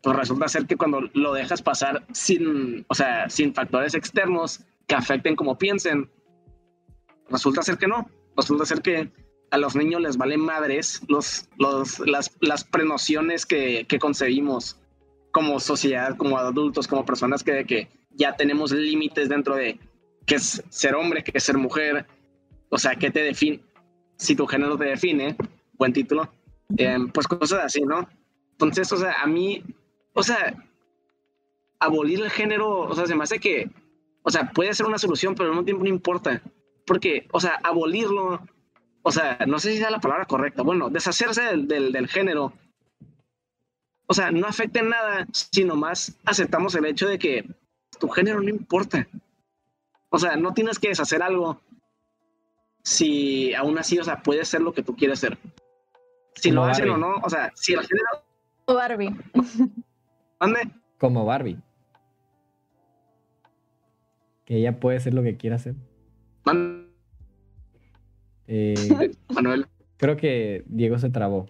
[0.01, 4.95] Pues resulta ser que cuando lo dejas pasar sin, o sea, sin factores externos que
[4.95, 6.09] afecten como piensen,
[7.29, 8.09] resulta ser que no.
[8.39, 9.11] Resulta ser que
[9.51, 14.77] a los niños les valen madres los, los, las, las prenociones que, que concebimos
[15.31, 19.79] como sociedad, como adultos, como personas que, que ya tenemos límites dentro de
[20.25, 22.05] qué es ser hombre, qué es ser mujer,
[22.69, 23.59] o sea, qué te define,
[24.17, 25.35] si tu género te define,
[25.73, 26.29] buen título,
[26.77, 28.07] em, pues cosas así, ¿no?
[28.51, 29.63] Entonces, o sea, a mí,
[30.13, 30.55] o sea,
[31.79, 33.69] abolir el género, o sea, se me hace que,
[34.23, 36.41] o sea, puede ser una solución, pero al mismo tiempo no importa,
[36.89, 38.41] porque, o sea, abolirlo,
[39.03, 42.51] o sea, no sé si es la palabra correcta, bueno, deshacerse del, del, del género,
[44.07, 47.45] o sea, no afecta en nada, sino más aceptamos el hecho de que
[47.99, 49.07] tu género no importa.
[50.09, 51.61] O sea, no tienes que deshacer algo
[52.83, 55.37] si aún así, o sea, puede ser lo que tú quieres ser.
[56.33, 58.07] Si lo hacen o no, o sea, si el género.
[58.65, 59.15] Como Barbie.
[60.39, 60.71] ¿Dónde?
[60.97, 61.59] Como Barbie.
[64.45, 65.57] Que ella puede ser lo que quiera
[68.47, 68.75] Eh,
[69.29, 69.67] Manuel.
[69.97, 71.47] Creo que Diego se trabó.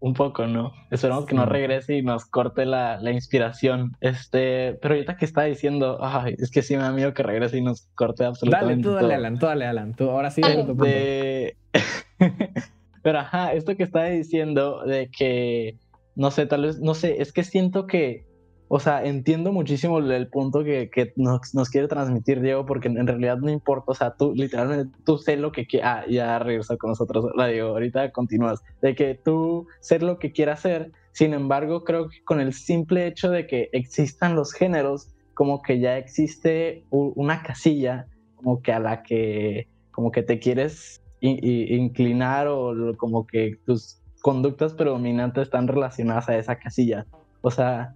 [0.00, 0.72] Un poco, ¿no?
[0.92, 3.96] Esperamos que no regrese y nos corte la, la, inspiración.
[4.00, 7.58] Este, pero ahorita que está diciendo, ay, es que sí me da miedo que regrese
[7.58, 8.88] y nos corte absolutamente.
[8.88, 9.94] Dale, tú, dale, Alan, tú, dale, Alan.
[9.96, 11.56] Tú, ahora sí, de...
[13.02, 15.76] pero ajá, esto que está diciendo de que,
[16.14, 18.24] no sé, tal vez, no sé, es que siento que
[18.68, 23.06] o sea, entiendo muchísimo el punto que, que nos, nos, quiere transmitir Diego, porque en
[23.06, 26.76] realidad no importa, o sea, tú literalmente, tú sé lo que quieras, ah, ya regresa
[26.76, 31.34] con nosotros, la Diego, ahorita continúas, de que tú sé lo que quieras hacer, sin
[31.34, 35.96] embargo, creo que con el simple hecho de que existan los géneros, como que ya
[35.96, 43.26] existe una casilla, como que a la que, como que te quieres inclinar o como
[43.26, 47.06] que tus conductas predominantes están relacionadas a esa casilla.
[47.40, 47.94] O sea,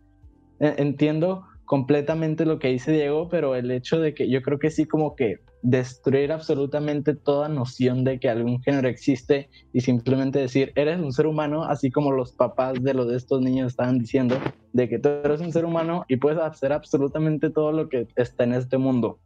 [0.62, 4.84] entiendo completamente lo que dice Diego, pero el hecho de que yo creo que sí
[4.84, 10.98] como que destruir absolutamente toda noción de que algún género existe y simplemente decir, eres
[11.00, 14.36] un ser humano, así como los papás de los de estos niños estaban diciendo,
[14.72, 18.44] de que tú eres un ser humano y puedes hacer absolutamente todo lo que está
[18.44, 19.18] en este mundo.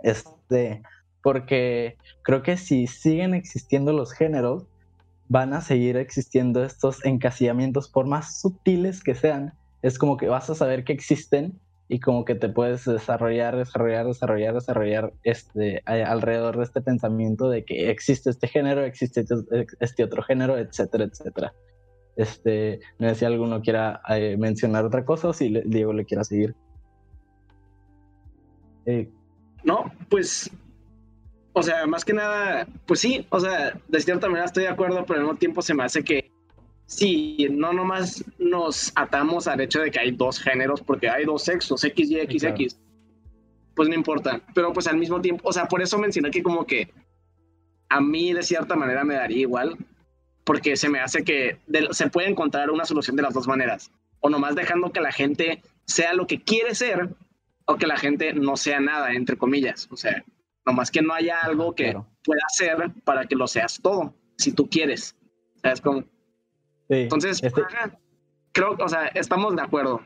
[0.00, 0.82] Este,
[1.22, 4.66] porque creo que si siguen existiendo los géneros,
[5.28, 10.48] van a seguir existiendo estos encasillamientos, por más sutiles que sean, es como que vas
[10.48, 16.56] a saber que existen y como que te puedes desarrollar, desarrollar, desarrollar, desarrollar este, alrededor
[16.56, 21.52] de este pensamiento de que existe este género, existe este, este otro género, etcétera, etcétera.
[22.16, 26.24] Este, no sé si alguno quiera eh, mencionar otra cosa o si Diego le quiera
[26.24, 26.54] seguir.
[28.86, 29.10] Eh.
[29.64, 30.50] No, pues,
[31.52, 35.04] o sea, más que nada, pues sí, o sea, de cierta manera estoy de acuerdo,
[35.04, 36.33] pero al mismo tiempo se me hace que
[36.86, 41.44] si no nomás nos atamos al hecho de que hay dos géneros, porque hay dos
[41.44, 42.80] sexos, X y X, X,
[43.74, 44.40] pues no importa.
[44.54, 46.92] Pero pues al mismo tiempo, o sea, por eso mencioné que como que
[47.88, 49.76] a mí de cierta manera me daría igual,
[50.44, 51.58] porque se me hace que
[51.90, 53.90] se puede encontrar una solución de las dos maneras.
[54.20, 57.10] O nomás dejando que la gente sea lo que quiere ser,
[57.66, 59.88] o que la gente no sea nada, entre comillas.
[59.90, 60.24] O sea,
[60.66, 64.68] nomás que no haya algo que pueda ser para que lo seas todo, si tú
[64.68, 65.16] quieres.
[65.62, 65.80] ¿Sabes
[66.88, 67.00] cómo?
[67.00, 67.62] Entonces, este
[68.52, 70.00] creo, o sea, estamos de acuerdo.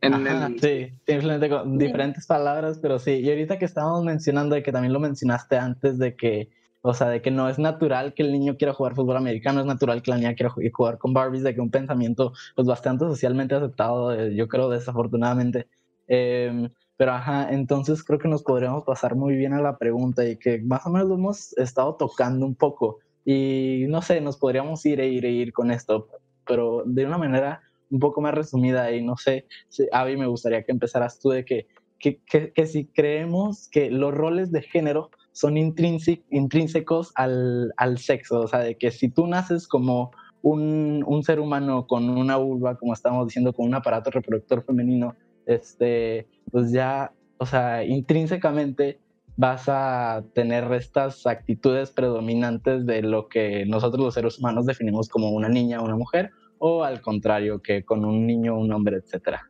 [0.00, 3.12] En, Sí, simplemente con diferentes palabras, pero sí.
[3.14, 6.50] Y ahorita que estábamos mencionando, de que también lo mencionaste antes, de que,
[6.82, 9.66] o sea, de que no es natural que el niño quiera jugar fútbol americano, es
[9.66, 13.56] natural que la niña quiera jugar con Barbies, de que un pensamiento, pues bastante socialmente
[13.56, 15.66] aceptado, eh, yo creo, desafortunadamente.
[16.06, 20.36] Em, pero ajá, entonces creo que nos podríamos pasar muy bien a la pregunta y
[20.36, 22.98] que más o menos lo hemos estado tocando un poco.
[23.30, 26.08] Y no sé, nos podríamos ir e ir e ir con esto,
[26.46, 27.60] pero de una manera
[27.90, 31.44] un poco más resumida y no sé, si, Avi, me gustaría que empezaras tú de
[31.44, 31.66] que,
[31.98, 38.48] que, que, si creemos que los roles de género son intrínsecos al, al, sexo, o
[38.48, 40.10] sea, de que si tú naces como
[40.40, 45.16] un, un, ser humano con una vulva, como estamos diciendo, con un aparato reproductor femenino,
[45.44, 49.00] este, pues ya, o sea, intrínsecamente
[49.38, 55.30] vas a tener estas actitudes predominantes de lo que nosotros los seres humanos definimos como
[55.30, 59.48] una niña o una mujer, o al contrario, que con un niño, un hombre, etcétera.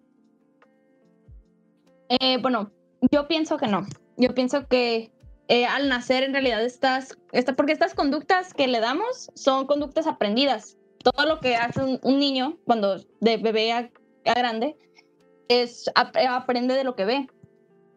[2.10, 2.70] Eh, bueno,
[3.10, 3.86] yo pienso que no.
[4.18, 5.10] Yo pienso que
[5.48, 10.06] eh, al nacer en realidad estas, esta, porque estas conductas que le damos son conductas
[10.06, 10.76] aprendidas.
[11.02, 13.90] Todo lo que hace un, niño cuando de bebé a,
[14.22, 14.76] grande
[15.48, 17.26] es aprende de lo que ve.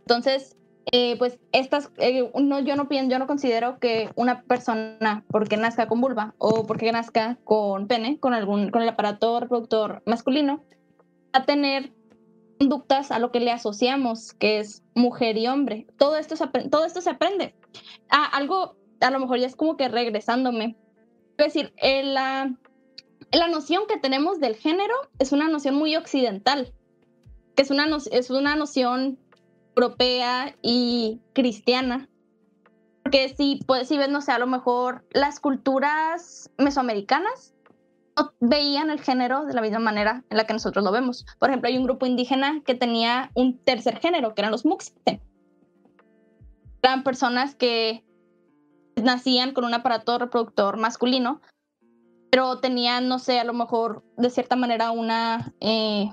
[0.05, 0.55] Entonces,
[0.91, 1.91] eh, pues estas,
[2.35, 6.65] no, yo no pienso, yo no considero que una persona porque nazca con vulva o
[6.65, 10.63] porque nazca con pene, con algún, con el aparato reproductor masculino,
[11.35, 11.93] va a tener
[12.57, 15.87] conductas a lo que le asociamos, que es mujer y hombre.
[15.97, 17.55] Todo esto, se, todo esto se aprende.
[18.09, 20.75] Ah, algo, a lo mejor ya es como que regresándome.
[21.37, 22.53] Es decir, eh, la,
[23.31, 26.73] la noción que tenemos del género es una noción muy occidental,
[27.55, 29.17] que es una, es una noción
[29.75, 32.09] europea y cristiana.
[33.03, 37.53] Porque si, pues, si ves, no sé, a lo mejor las culturas mesoamericanas
[38.39, 41.25] veían el género de la misma manera en la que nosotros lo vemos.
[41.39, 45.21] Por ejemplo, hay un grupo indígena que tenía un tercer género, que eran los Muxte.
[46.83, 48.03] Eran personas que
[49.01, 51.41] nacían con un aparato reproductor masculino,
[52.29, 55.53] pero tenían, no sé, a lo mejor de cierta manera una...
[55.59, 56.09] Eh,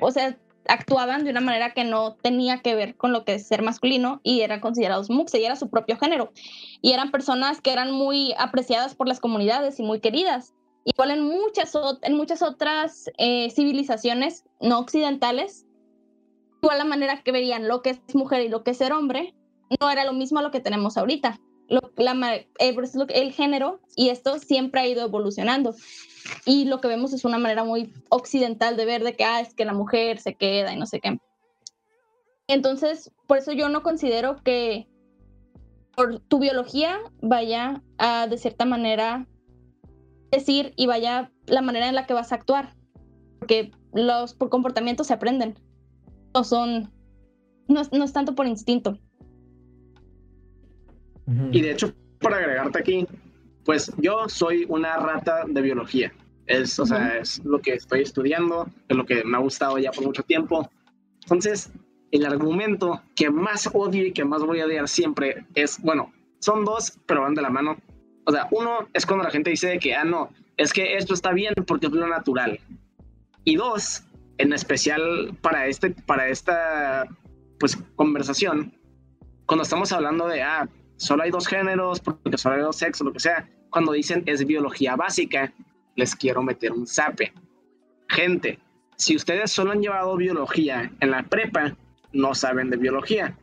[0.00, 0.38] o sea,
[0.68, 4.20] actuaban de una manera que no tenía que ver con lo que es ser masculino
[4.22, 6.32] y eran considerados muxe y era su propio género.
[6.80, 10.54] Y eran personas que eran muy apreciadas por las comunidades y muy queridas.
[10.84, 15.66] Igual en muchas, en muchas otras eh, civilizaciones no occidentales,
[16.62, 19.34] igual la manera que verían lo que es mujer y lo que es ser hombre,
[19.80, 21.40] no era lo mismo a lo que tenemos ahorita.
[21.68, 22.76] Lo, la, eh,
[23.14, 25.74] el género y esto siempre ha ido evolucionando.
[26.44, 29.54] Y lo que vemos es una manera muy occidental de ver de que ah, es
[29.54, 31.18] que la mujer se queda y no sé qué.
[32.48, 34.88] Entonces, por eso yo no considero que
[35.94, 39.26] por tu biología vaya a, de cierta manera,
[40.30, 42.74] decir y vaya la manera en la que vas a actuar.
[43.38, 45.58] Porque los por comportamiento se aprenden.
[46.34, 46.92] No son.
[47.66, 48.98] No, es tanto por instinto.
[51.52, 53.06] Y de hecho, para agregarte aquí,
[53.64, 56.12] pues yo soy una rata de biología.
[56.46, 59.90] Es, o sea, es lo que estoy estudiando, es lo que me ha gustado ya
[59.90, 60.70] por mucho tiempo.
[61.22, 61.70] Entonces,
[62.10, 66.10] el argumento que más odio y que más voy a odiar siempre es, bueno,
[66.40, 67.76] son dos, pero van de la mano.
[68.24, 71.32] O sea, uno es cuando la gente dice que, ah, no, es que esto está
[71.32, 72.58] bien porque es lo natural.
[73.44, 74.04] Y dos,
[74.38, 77.06] en especial para, este, para esta
[77.58, 78.72] pues, conversación,
[79.46, 83.12] cuando estamos hablando de, ah, solo hay dos géneros, porque solo hay dos sexos, lo
[83.14, 85.52] que sea, cuando dicen es biología básica,
[85.96, 87.32] les quiero meter un zape.
[88.08, 88.58] Gente,
[88.96, 91.74] si ustedes solo han llevado biología en la prepa,
[92.12, 93.34] no saben de biología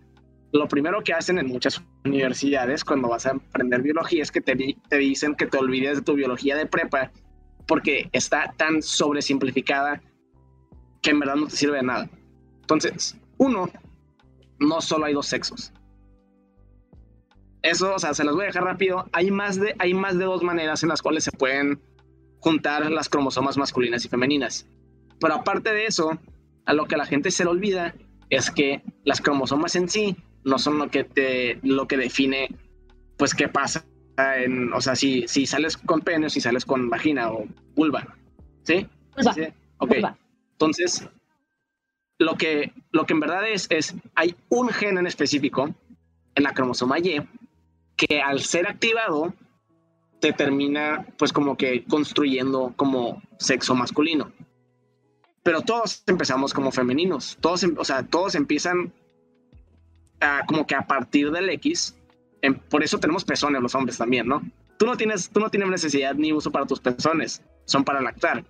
[0.55, 4.55] lo primero que hacen en muchas universidades cuando vas a aprender biología es que te,
[4.87, 7.11] te dicen que te olvides de tu biología de prepa
[7.67, 10.01] porque está tan sobresimplificada
[11.01, 12.09] que en verdad no te sirve de nada.
[12.61, 13.69] Entonces, uno,
[14.59, 15.73] no solo hay dos sexos.
[17.65, 19.09] Eso, o sea, se los voy a dejar rápido.
[19.11, 21.79] Hay más de, hay más de dos maneras en las cuales se pueden
[22.39, 24.67] juntar las cromosomas masculinas y femeninas.
[25.19, 26.19] Pero aparte de eso,
[26.65, 27.95] a lo que la gente se le olvida
[28.29, 32.49] es que las cromosomas en sí no son lo que te lo que define
[33.17, 33.83] pues qué pasa
[34.17, 38.15] en, o sea, si, si sales con pene o si sales con vagina o vulva.
[38.61, 38.85] ¿Sí?
[39.33, 39.41] ¿Sí?
[39.79, 39.95] Ok.
[40.51, 41.07] Entonces,
[42.19, 45.73] lo que, lo que en verdad es, es, hay un gen en específico
[46.35, 47.21] en la cromosoma Y
[47.95, 49.33] que al ser activado
[50.19, 54.31] te termina pues como que construyendo como sexo masculino.
[55.43, 58.91] Pero todos empezamos como femeninos, todos, em, o sea, todos empiezan
[60.47, 61.95] como que a partir del X,
[62.69, 64.41] por eso tenemos pezones los hombres también, ¿no?
[64.77, 68.43] Tú no, tienes, tú no tienes necesidad ni uso para tus pezones, son para lactar,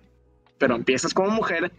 [0.58, 1.70] pero empiezas como mujer,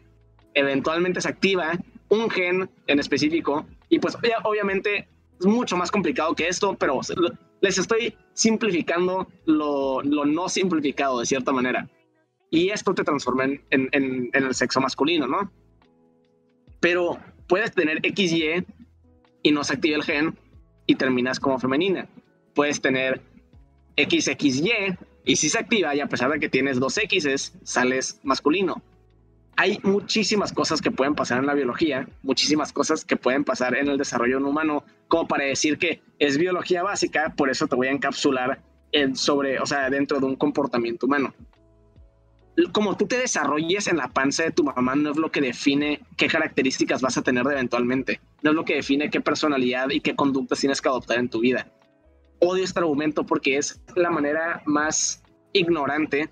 [0.54, 1.72] eventualmente se activa
[2.10, 5.08] un gen en específico y pues obviamente
[5.40, 7.00] es mucho más complicado que esto, pero
[7.62, 11.89] les estoy simplificando lo, no simplificado de cierta manera.
[12.50, 15.52] Y esto te transforma en, el sexo masculino, ¿no?
[16.80, 17.17] Pero
[17.48, 18.65] puedes tener XY
[19.43, 20.38] y no se activa el gen
[20.86, 22.08] y terminas como femenina.
[22.54, 23.21] Puedes tener
[23.98, 28.82] XXY y si se activa y a pesar de que tienes dos X, sales masculino.
[29.58, 33.88] Hay muchísimas cosas que pueden pasar en la biología, muchísimas cosas que pueden pasar en
[33.88, 37.92] el desarrollo humano, como para decir que es biología básica, por eso te voy a
[37.92, 41.34] encapsular en sobre, o sea, dentro de un comportamiento humano
[42.72, 46.02] como tú te desarrolles en la panza de tu mamá no es lo que define
[46.16, 48.20] qué características vas a tener eventualmente.
[48.42, 51.40] No es lo que define qué personalidad y qué conductas tienes que adoptar en tu
[51.40, 51.68] vida.
[52.40, 56.30] Odio este argumento porque es la manera más ignorante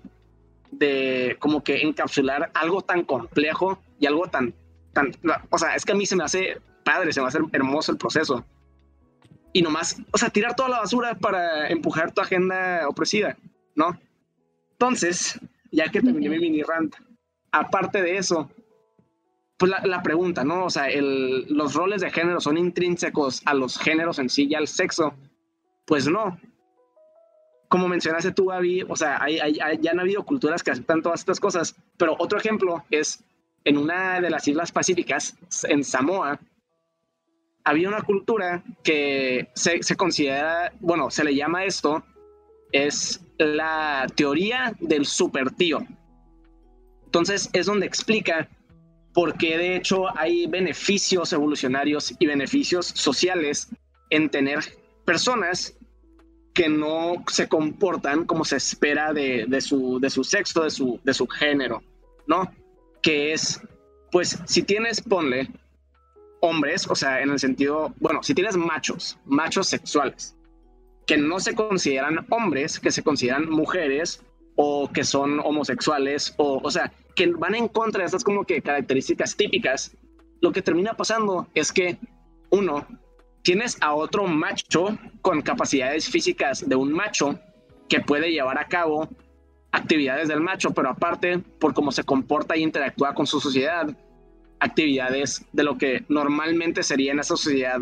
[0.78, 4.54] de como que encapsular algo tan complejo y algo tan,
[4.92, 5.12] tan,
[5.50, 7.92] o sea, es que a mí se me hace padre, se va a hacer hermoso
[7.92, 8.44] el proceso.
[9.52, 13.36] Y nomás, o sea, tirar toda la basura para empujar tu agenda opresiva,
[13.74, 13.98] ¿no?
[14.72, 15.40] Entonces,
[15.72, 16.94] ya que terminé mi mini rant,
[17.52, 18.50] aparte de eso,
[19.56, 20.66] pues la, pregunta, ¿no?
[20.66, 24.68] O sea, los roles de género son intrínsecos a los géneros en sí y al
[24.68, 25.14] sexo.
[25.86, 26.38] Pues no.
[27.68, 29.38] Como mencionaste tú, Gaby, o sea, hay,
[29.80, 33.24] ya han habido culturas que aceptan todas estas cosas, pero otro ejemplo es
[33.64, 36.38] en una de las islas pacíficas, en Samoa,
[37.64, 42.04] había una cultura que se, se considera, bueno, se le llama esto,
[42.70, 45.84] es la teoría del super tío.
[47.06, 48.48] Entonces es donde explica
[49.12, 53.68] porque de hecho hay beneficios evolucionarios y beneficios sociales
[54.10, 54.60] en tener
[55.06, 55.74] personas
[56.56, 61.12] que no se comportan como se espera de, su, de su sexo, de su, de
[61.12, 61.82] su género,
[62.26, 62.50] ¿no?
[63.02, 63.60] Que es,
[64.10, 65.50] pues, si tienes, ponle,
[66.40, 70.34] hombres, o sea, en el sentido, bueno, si tienes machos, machos sexuales,
[71.06, 74.22] que no se consideran hombres, que se consideran mujeres
[74.56, 78.62] o que son homosexuales, o, o sea, que van en contra de estas como que
[78.62, 79.94] características típicas,
[80.40, 81.98] lo que termina pasando es que,
[82.48, 82.86] uno,
[83.46, 87.38] tienes a otro macho con capacidades físicas de un macho
[87.88, 89.08] que puede llevar a cabo
[89.70, 93.86] actividades del macho, pero aparte, por cómo se comporta y interactúa con su sociedad,
[94.58, 97.78] actividades de lo que normalmente sería en esa sociedad,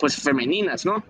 [0.00, 1.04] pues femeninas, ¿no?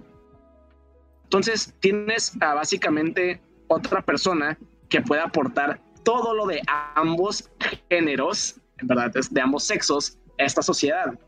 [1.24, 4.58] Entonces tienes a básicamente otra persona
[4.90, 6.60] que puede aportar todo lo de
[6.94, 7.48] ambos
[7.88, 11.18] géneros, en verdad, de ambos sexos, a esta sociedad.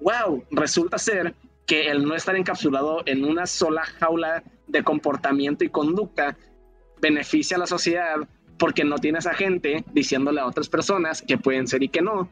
[0.00, 1.34] Wow, resulta ser
[1.66, 6.36] que el no estar encapsulado en una sola jaula de comportamiento y conducta
[7.00, 8.16] beneficia a la sociedad
[8.58, 12.28] porque no tienes a gente diciéndole a otras personas que pueden ser y que no.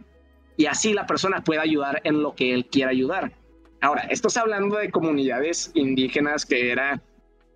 [0.56, 3.32] Y así la persona puede ayudar en lo que él quiera ayudar.
[3.80, 7.02] Ahora, esto está hablando de comunidades indígenas que era,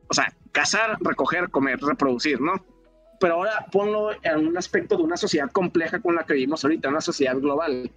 [0.08, 2.64] o sea, cazar, recoger, comer, reproducir, ¿no?
[3.20, 6.88] Pero ahora ponlo en un aspecto de una sociedad compleja con la que vivimos ahorita,
[6.88, 7.90] una sociedad global.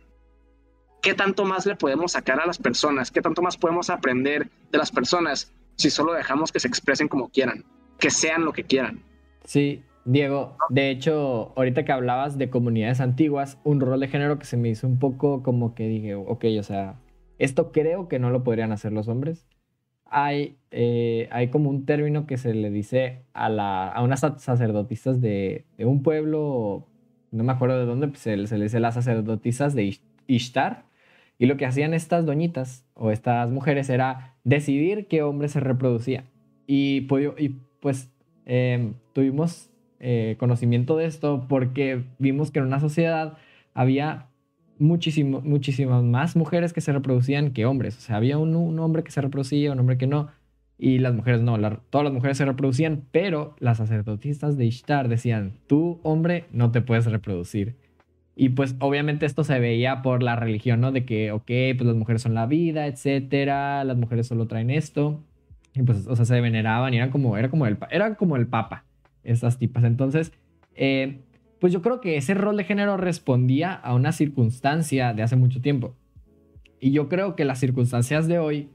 [1.01, 3.11] ¿Qué tanto más le podemos sacar a las personas?
[3.11, 7.29] ¿Qué tanto más podemos aprender de las personas si solo dejamos que se expresen como
[7.29, 7.63] quieran?
[7.97, 9.01] Que sean lo que quieran.
[9.45, 14.45] Sí, Diego, de hecho, ahorita que hablabas de comunidades antiguas, un rol de género que
[14.45, 16.99] se me hizo un poco como que dije, ok, o sea,
[17.37, 19.45] esto creo que no lo podrían hacer los hombres
[20.09, 25.21] hay, eh, hay como un término que se le dice a, la, a unas sacerdotisas
[25.21, 26.87] de, un pueblo,
[27.31, 30.85] no me acuerdo de dónde, pues se, se, le dice las sacerdotisas de Ishtar.
[31.39, 36.25] Y lo que hacían estas doñitas o estas mujeres era decidir qué hombre se reproducía.
[36.67, 37.07] Y,
[37.79, 38.11] pues
[38.45, 39.71] em, tuvimos
[40.01, 43.37] eh, conocimiento de esto porque vimos que en una sociedad
[43.73, 44.27] había
[44.79, 47.97] muchísimo, muchísimas más mujeres que se reproducían que hombres.
[47.97, 50.27] O sea, había un, hombre que se reproducía, un hombre que no,
[50.77, 51.57] y las mujeres no.
[51.89, 56.81] todas las mujeres se reproducían, pero las sacerdotisas de Ishtar decían, tú, hombre, no te
[56.81, 57.75] puedes reproducir.
[58.35, 60.91] Y pues obviamente esto se veía por la religión, ¿no?
[60.91, 65.21] De que, ok, pues las mujeres son la vida, etcétera, las mujeres solo traen esto.
[65.75, 68.85] Y pues, o sea, se veneraban eran como, era como el, era como el papa,
[69.23, 69.83] estas tipas.
[69.83, 70.31] Entonces,
[70.75, 71.19] eh,
[71.59, 75.61] pues yo creo que ese rol de género respondía a una circunstancia de hace mucho
[75.61, 75.95] tiempo.
[76.79, 78.69] Y yo creo que las circunstancias de hoy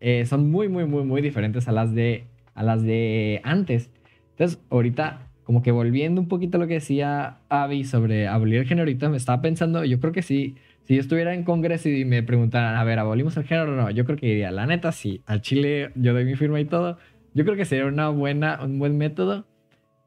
[0.00, 3.90] eh, son muy, muy, muy, muy diferentes a las de, a las de antes.
[4.30, 8.66] Entonces, ahorita, como que volviendo un poquito a lo que decía Avi sobre abolir el
[8.66, 12.04] género, ahorita me estaba pensando, yo creo que sí, si yo estuviera en Congreso y
[12.04, 13.90] me preguntaran, a ver, ¿abolimos el género o no?
[13.90, 16.98] Yo creo que diría, la neta, sí, al Chile yo doy mi firma y todo.
[17.32, 19.46] Yo creo que sería una buena, un buen método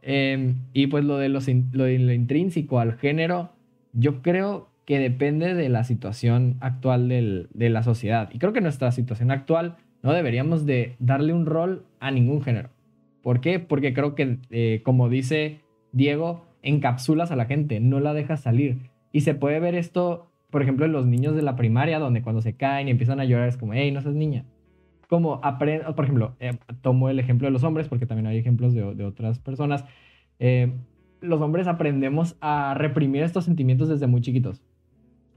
[0.01, 3.51] Em, y pues lo de, lo, intrínseco al género,
[3.93, 8.29] yo creo que depende de la situación actual de la sociedad.
[8.33, 12.69] Y creo que nuestra situación actual no deberíamos de darle un rol a ningún género.
[13.21, 13.59] ¿Por qué?
[13.59, 15.61] Porque creo que, eh, como dice
[15.91, 18.89] Diego, encapsulas a la gente, no la dejas salir.
[19.11, 22.41] Y se puede ver esto, por ejemplo, en los niños de la primaria, donde cuando
[22.41, 24.45] se caen y empiezan a llorar es como, hey, no seas niña
[25.11, 28.73] como aprende, por ejemplo, eh, tomo el ejemplo de los hombres, porque también hay ejemplos
[28.73, 29.83] de, otras personas.
[30.39, 30.71] Eh,
[31.19, 34.61] los hombres aprendemos a reprimir estos sentimientos desde muy chiquitos.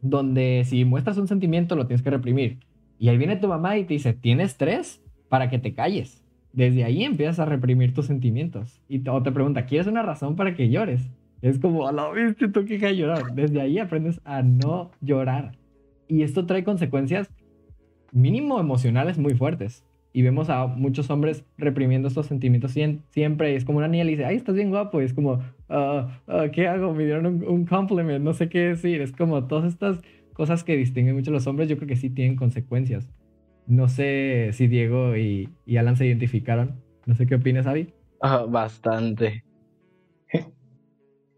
[0.00, 2.60] Donde si muestras un sentimiento, lo tienes que reprimir.
[3.00, 6.23] Y ahí viene tu mamá y te dice, tienes tres para que te calles.
[6.54, 8.80] Desde ahí empiezas a reprimir tus sentimientos.
[8.88, 11.10] Y o te pregunta, ¿quieres una razón para que llores?
[11.42, 13.34] Es como, a la vez te toca llorar.
[13.34, 15.52] Desde ahí aprendes a no llorar.
[16.06, 17.28] Y esto trae consecuencias
[18.12, 19.84] mínimo emocionales muy fuertes.
[20.12, 22.70] Y vemos a muchos hombres reprimiendo estos sentimientos
[23.10, 23.56] siempre.
[23.56, 25.02] Es como una niña le dice, ay, estás bien guapo.
[25.02, 26.94] Y es como, ah, ah, ¿qué hago?
[26.94, 29.00] Me dieron un, compliment, no sé qué decir.
[29.00, 29.98] Es como todas estas
[30.32, 33.08] cosas que distinguen mucho a los hombres, yo creo que sí tienen consecuencias.
[33.66, 36.82] No sé si Diego y, y Alan se identificaron.
[37.06, 37.92] No sé qué opinas, Avi.
[38.20, 39.44] Ah, bastante.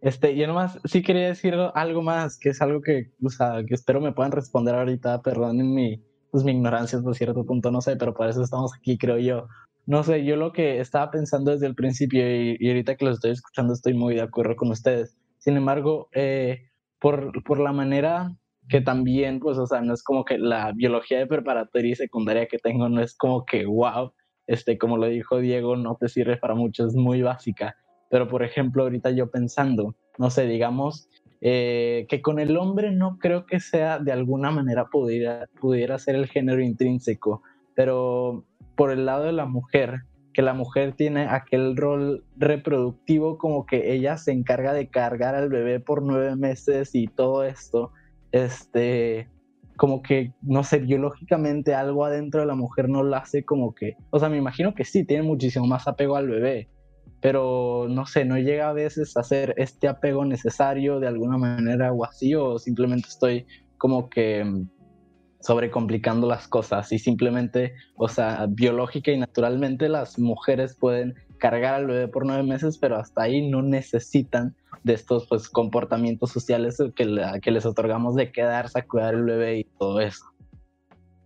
[0.01, 3.75] Este, yo nomás sí quería decir algo más, que es algo que, o sea, que
[3.75, 6.01] espero me puedan responder ahorita, perdonen mi,
[6.31, 9.49] pues, mi ignorancia hasta cierto punto, no sé, pero por eso estamos aquí, creo yo.
[9.87, 13.11] No sé, yo lo que estaba pensando desde el principio y, y ahorita que lo
[13.13, 15.17] estoy escuchando estoy muy de acuerdo con ustedes.
[15.39, 16.69] Sin embargo, eh,
[17.01, 18.33] por, por la manera
[18.69, 22.47] que también, pues, o sea, no es como que la biología de preparatoria y secundaria
[22.47, 24.13] que tengo no es como que, wow,
[24.47, 27.77] este, como lo dijo Diego, no te sirve para mucho, es muy básica.
[28.11, 31.09] Pero, por ejemplo, ahorita yo pensando, no sé, digamos,
[31.41, 36.15] eh, que con el hombre no creo que sea de alguna manera pudiera, pudiera ser
[36.15, 37.43] el género intrínseco,
[37.75, 38.45] pero
[38.75, 40.03] por el lado de la mujer,
[40.33, 45.49] que la mujer tiene aquel rol reproductivo como que ella se encarga de cargar al
[45.49, 47.93] bebé por nueve meses y todo esto,
[48.45, 49.29] este,
[49.77, 53.97] como que, no sé, biológicamente algo adentro de la mujer no lo hace como que,
[54.11, 56.69] o sea, me imagino que sí, tiene muchísimo más apego al bebé,
[57.21, 61.93] pero no sé, no llega a veces a ser este apego necesario de alguna manera
[61.93, 63.47] o así, o simplemente estoy
[63.79, 64.69] como que mm,
[65.41, 71.87] sobrecomplicando las cosas y simplemente, o sea, biológica y naturalmente las mujeres pueden cargar al
[71.87, 74.57] bebé por nueve meses, pero hasta ahí no necesitan
[74.87, 79.59] de estos pues comportamientos sociales que, que les otorgamos de quedarse a cuidar el bebé
[79.59, 80.25] y todo eso.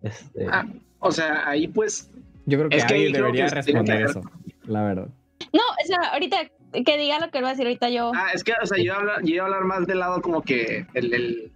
[0.01, 0.47] Este...
[0.51, 0.67] Ah,
[0.99, 2.11] o sea, ahí pues...
[2.47, 4.23] Yo creo que, es que debería responder eso,
[4.65, 5.09] la verdad.
[5.53, 6.39] No, o sea, ahorita
[6.87, 8.13] que diga lo que va a decir ahorita yo.
[8.15, 8.95] Ah, es que, o sea, yo
[9.25, 11.53] iba a hablar, más del lado como que el, el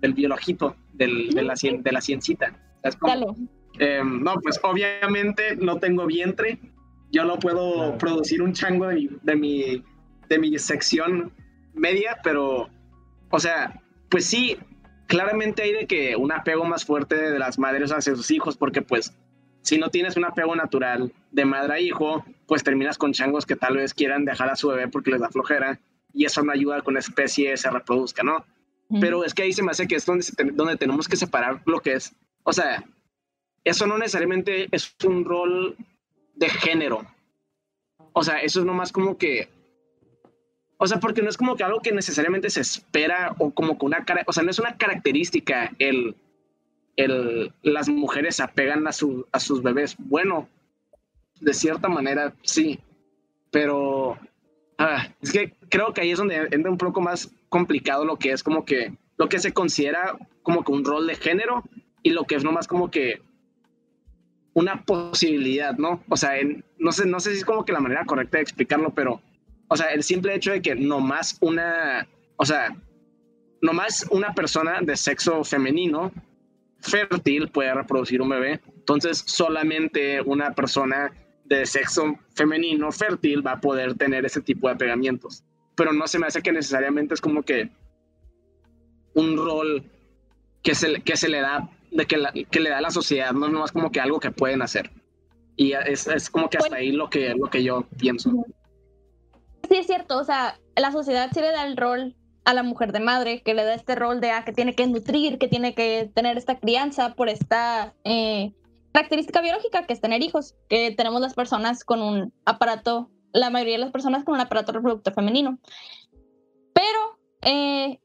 [0.00, 2.56] del biologito, del, de, la, de la ciencita.
[3.80, 6.60] Em, no, pues obviamente no tengo vientre.
[7.10, 9.84] Yo no puedo producir un chango de mi, de mi,
[10.30, 11.32] de mi sección
[11.74, 12.70] media, pero,
[13.30, 14.56] o sea, pues sí,
[15.06, 18.80] claramente hay de que un apego más fuerte de las madres hacia sus hijos, porque
[18.80, 19.12] pues
[19.60, 23.56] si no tienes un apego natural de madre a hijo, pues terminas con changos que
[23.56, 25.78] tal vez quieran dejar a su bebé porque les da flojera
[26.14, 28.44] y eso no ayuda a que una especie se reproduzca, ¿no?
[29.00, 31.80] Pero es que ahí se me hace que es donde, donde tenemos que separar lo
[31.80, 32.12] que es.
[32.42, 32.84] O sea,
[33.62, 35.76] eso no necesariamente es un rol
[36.34, 37.06] de género.
[38.12, 39.48] O sea, eso es nomás como que.
[40.82, 43.84] O sea, porque no es como que algo que necesariamente se espera o como que
[43.84, 44.24] una cara.
[44.26, 46.16] O sea, no es una característica el.
[46.96, 49.94] el las mujeres apegan a, su, a sus bebés.
[49.98, 50.48] Bueno,
[51.40, 52.80] de cierta manera sí.
[53.50, 54.18] Pero.
[54.78, 58.32] Ah, es que creo que ahí es donde entra un poco más complicado lo que
[58.32, 61.62] es como que lo que se considera como que un rol de género
[62.02, 63.20] y lo que es nomás como que
[64.54, 66.02] una posibilidad, ¿no?
[66.08, 66.32] O sea,
[66.78, 69.20] no, sé, no sé si es como que la manera correcta de explicarlo, pero,
[69.70, 72.06] o sea, el simple hecho de que nomás una,
[72.36, 72.76] o sea,
[73.62, 76.12] nomás una persona de sexo femenino
[76.80, 81.10] fértil puede reproducir un bebé, entonces solamente una persona
[81.44, 85.42] de sexo femenino fértil va a poder tener ese tipo de pegamientos
[85.80, 87.70] pero no se me hace que necesariamente es como que
[89.14, 89.82] un rol
[90.62, 93.64] que se, que se le da, de que, que le da a la sociedad, no,
[93.64, 94.90] es como que algo que pueden hacer.
[95.56, 98.44] Y es, es como que hasta ahí lo que, lo que yo pienso.
[99.70, 102.92] Sí, es cierto, o sea, la sociedad sí le da el rol a la mujer
[102.92, 105.74] de madre, que le da este rol de ah, que tiene que nutrir, que tiene
[105.74, 108.52] que tener esta crianza por esta eh,
[108.92, 113.74] característica biológica que es tener hijos, que tenemos las personas con un aparato la mayoría
[113.74, 115.58] de las personas con un aparato reproductor femenino.
[116.72, 118.00] Pero eh,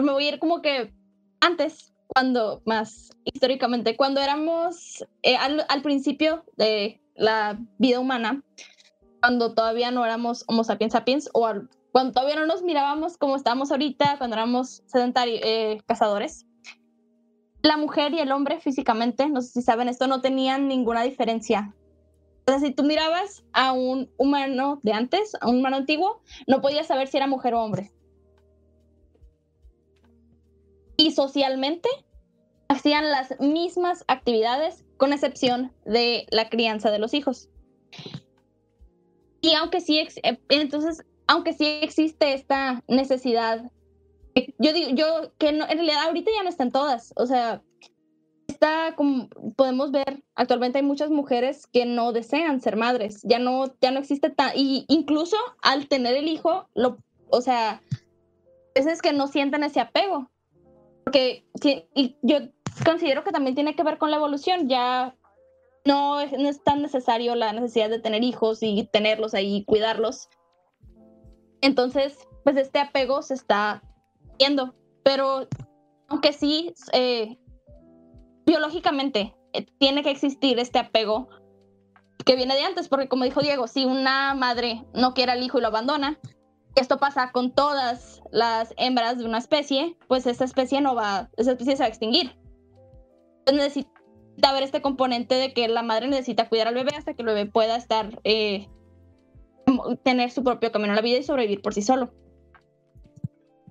[0.00, 0.92] me voy a ir como que
[1.40, 8.42] antes, cuando más históricamente, cuando éramos eh, al, principio de la vida humana,
[9.20, 11.48] cuando todavía no éramos Homo sapiens sapiens, o
[11.92, 16.46] cuando todavía no nos mirábamos como estamos ahorita, cuando éramos sedentarios, eh, cazadores,
[17.62, 21.74] la mujer y el hombre físicamente, no sé si saben esto, no tenían ninguna diferencia
[22.50, 26.86] sea, si tú mirabas a un humano de antes, a un humano antiguo, no podías
[26.86, 27.92] saber si era mujer o hombre.
[30.96, 31.88] Y socialmente
[32.68, 37.48] hacían las mismas actividades con excepción de la crianza de los hijos.
[39.40, 43.70] Y aunque sí, eh, entonces, aunque sí existe esta necesidad,
[44.58, 47.62] yo digo, yo que en realidad ahorita ya no están todas, o sea,
[48.50, 53.72] está como podemos ver actualmente hay muchas mujeres que no desean ser madres ya no
[53.80, 56.98] ya no existe tan y incluso al tener el hijo lo
[57.30, 57.80] o sea
[58.74, 60.30] es que no sienten ese apego
[61.04, 61.44] porque
[61.94, 62.38] y yo
[62.84, 65.14] considero que también tiene que ver con la evolución ya
[65.84, 70.28] no no es tan necesario la necesidad de tener hijos y tenerlos ahí cuidarlos
[71.60, 73.82] entonces pues este apego se está
[74.38, 75.46] viendo pero
[76.10, 77.38] aunque sí, eh,
[78.44, 81.28] biológicamente eh, tiene que existir este apego
[82.26, 85.58] que viene de antes, porque como dijo Diego, si una madre no quiere al hijo
[85.58, 86.18] y lo abandona,
[86.74, 91.52] esto pasa con todas las hembras de una especie, pues esa especie no va, esa
[91.52, 92.36] especie se va a extinguir.
[93.46, 93.86] Entonces
[94.40, 97.26] necesita haber este componente de que la madre necesita cuidar al bebé hasta que el
[97.26, 98.68] bebé pueda estar, eh,
[100.02, 102.10] tener su propio camino a la vida y sobrevivir por sí solo.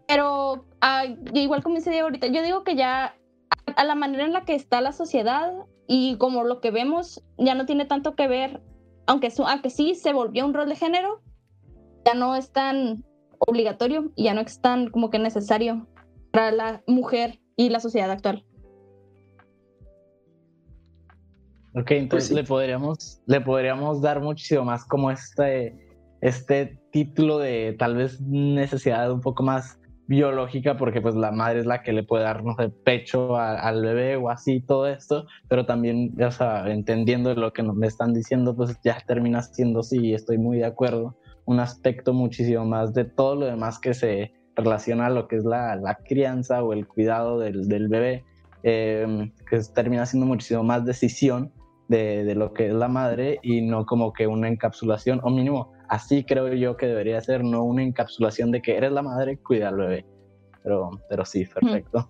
[0.08, 3.16] Pero ah, igual como dice Diego ahorita, yo digo que ya
[3.76, 5.52] a la manera en la que está la sociedad
[5.88, 8.62] y como lo que vemos ya no tiene tanto que ver,
[9.08, 11.22] aunque, aunque sí se volvió un rol de género,
[12.06, 13.04] ya no es tan
[13.40, 15.88] obligatorio y ya no es tan como que necesario
[16.32, 18.46] para la mujer y la sociedad actual.
[21.76, 25.76] Ok, entonces pues le, podríamos, le podríamos dar muchísimo más como este,
[26.22, 31.68] este título de tal vez necesidad un poco más biológica porque pues la madre es
[31.68, 35.68] la que le puede dar, no sé, pecho al bebé o así, todo esto, pero
[35.68, 40.40] también, ya sea, entendiendo lo que me están diciendo, pues ya termina siendo, sí, estoy
[40.40, 41.16] muy de acuerdo,
[41.46, 45.46] un aspecto muchísimo más de todo lo demás que se relaciona a lo que es
[45.46, 48.26] la, la crianza o el cuidado del, del bebé,
[48.64, 51.54] em, que termina siendo muchísimo más decisión
[51.90, 55.74] de, de lo que es la madre y no como que una encapsulación, o mínimo,
[55.90, 59.68] así creo yo que debería ser, no una encapsulación de que eres la madre, cuida
[59.68, 60.06] al bebé.
[60.64, 62.08] Pero, pero sí, perfecto.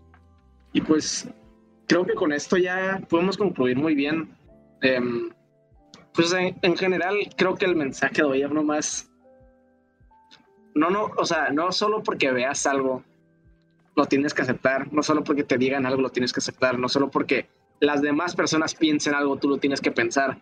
[0.73, 1.27] Y pues
[1.87, 4.35] creo que con esto ya podemos concluir muy bien.
[4.81, 5.29] Em,
[6.13, 9.09] pues en, general creo que el mensaje de hoy es más...
[10.75, 13.03] No, no, o sea, no solo porque veas algo
[13.95, 16.87] lo tienes que aceptar, no solo porque te digan algo lo tienes que aceptar, no
[16.87, 17.49] solo porque
[17.79, 20.41] las demás personas piensen algo tú lo tienes que pensar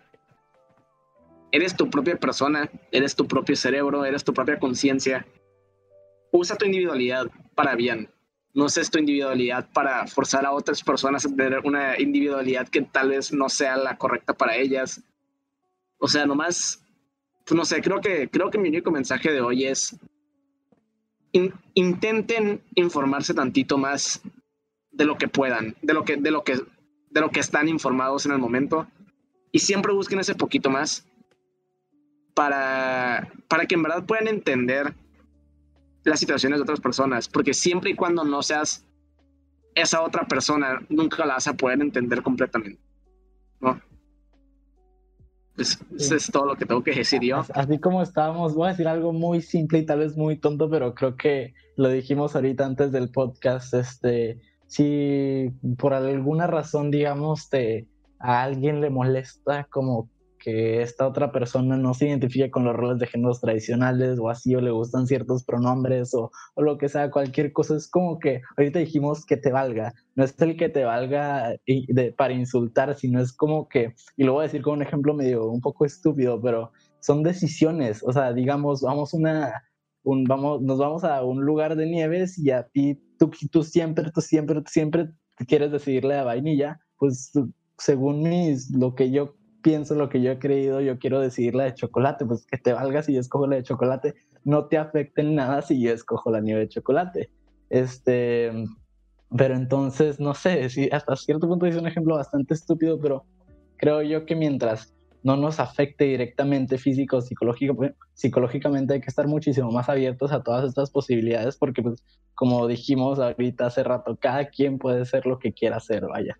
[1.51, 5.25] eres tu propia persona, eres tu propio cerebro, eres tu propia conciencia.
[6.31, 8.09] Usa tu individualidad para bien.
[8.53, 13.09] No uses tu individualidad para forzar a otras personas a tener una individualidad que tal
[13.09, 15.03] vez no sea la correcta para ellas.
[15.99, 16.83] O sea, nomás,
[17.45, 19.95] pues no sé, creo que, creo que mi único mensaje de hoy es
[21.75, 24.21] intenten informarse tantito más
[24.91, 26.59] de lo que puedan, de lo que, de lo que,
[27.09, 28.87] de lo que están informados en el momento
[29.51, 31.05] y siempre busquen ese poquito más
[32.33, 34.93] para, para que en verdad puedan entender
[36.03, 38.85] las situaciones de otras personas, porque siempre y cuando no seas
[39.75, 42.79] esa otra persona, nunca la vas a poder entender completamente.
[43.59, 43.79] ¿no?
[45.55, 47.43] Pues, eso es todo lo que tengo que decir yo.
[47.53, 50.93] Así como estábamos, voy a decir algo muy simple y tal vez muy tonto, pero
[50.93, 53.73] creo que lo dijimos ahorita antes del podcast.
[53.73, 57.87] Este, si por alguna razón, digamos, te,
[58.19, 60.09] a alguien le molesta como
[60.39, 64.55] que esta otra persona no se identifique con los roles de géneros tradicionales o así,
[64.55, 67.75] o le gustan ciertos pronombres o, o, lo que sea, cualquier cosa.
[67.75, 69.93] Es como que ahorita dijimos que te valga.
[70.15, 71.55] No es el que te valga
[72.17, 75.49] para insultar, sino es como que, y lo voy a decir con un ejemplo medio
[75.49, 78.03] un poco estúpido, pero son decisiones.
[78.03, 79.63] O sea, digamos, vamos una.
[80.03, 84.11] Un, vamos, nos vamos a un lugar de nieves y a ti, tú, tú siempre,
[84.11, 85.09] tú siempre, tú siempre
[85.47, 87.31] quieres decidirle a vainilla, pues
[87.77, 91.65] según mis, lo que yo pienso lo que yo he creído, yo quiero decidir la
[91.65, 95.21] de chocolate, pues que te valga si yo escojo la de chocolate, no te afecte
[95.21, 97.29] en nada si yo escojo la nieve de chocolate.
[97.69, 98.51] Este,
[99.35, 103.25] pero entonces, no sé, si hasta cierto punto es un ejemplo bastante estúpido, pero
[103.75, 104.93] creo yo que mientras
[105.27, 110.31] no nos afecte directamente físico o psicológico, pues, psicológicamente hay que estar muchísimo más abiertos
[110.31, 112.01] a todas estas posibilidades porque pues
[112.33, 116.39] como dijimos ahorita hace rato, cada quien puede ser lo que quiera hacer, vaya.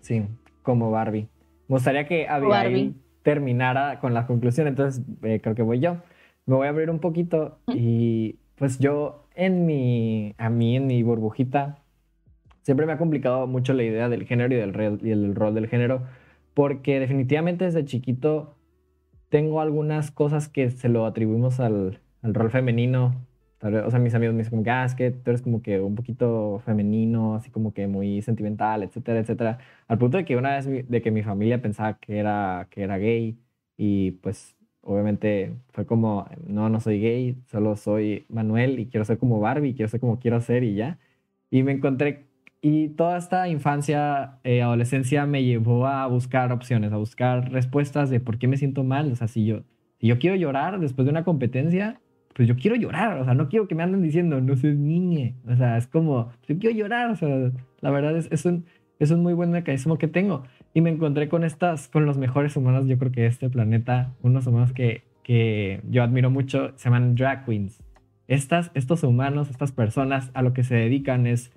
[0.00, 0.24] Sí,
[0.62, 1.28] como Barbie.
[1.68, 5.98] Me gustaría que Abigail terminara con la conclusión, entonces eh, creo que voy yo.
[6.46, 11.04] Me voy a abrir un poquito y pues yo en mi, a mí en mi
[11.04, 11.78] burbujita,
[12.62, 15.68] siempre me ha complicado mucho la idea del género y del, y el rol del
[15.68, 16.02] género,
[16.54, 18.56] porque definitivamente desde chiquito
[19.28, 23.14] tengo algunas cosas que se lo atribuimos al, al rol femenino,
[23.62, 25.80] o sea, mis amigos me dicen como que, ah, es que tú eres como que
[25.80, 29.58] un poquito femenino, así como que muy sentimental, etcétera, etcétera.
[29.86, 32.96] Al punto de que una vez de que mi familia pensaba que era, que era
[32.98, 33.38] gay
[33.76, 39.18] y pues obviamente fue como, no, no soy gay, solo soy Manuel y quiero ser
[39.18, 40.98] como Barbie, quiero ser como quiero ser y ya.
[41.50, 42.29] Y me encontré,
[42.62, 48.20] y toda esta infancia, eh, adolescencia me llevó a buscar opciones, a buscar respuestas de
[48.20, 49.10] por qué me siento mal.
[49.10, 49.62] O sea, si yo,
[49.98, 52.00] si yo quiero llorar después de una competencia,
[52.34, 55.34] pues yo quiero llorar, o sea, no quiero que me anden diciendo, no seas niña,
[55.48, 57.50] o sea, es como, yo quiero llorar, o sea,
[57.80, 58.66] la verdad es, es, un,
[58.98, 60.44] es un muy buen mecanismo que tengo.
[60.72, 64.46] Y me encontré con estas, con los mejores humanos, yo creo que este planeta, unos
[64.46, 67.82] humanos que, que yo admiro mucho, se llaman drag queens.
[68.28, 71.52] Estas, estos humanos, estas personas, a lo que se dedican es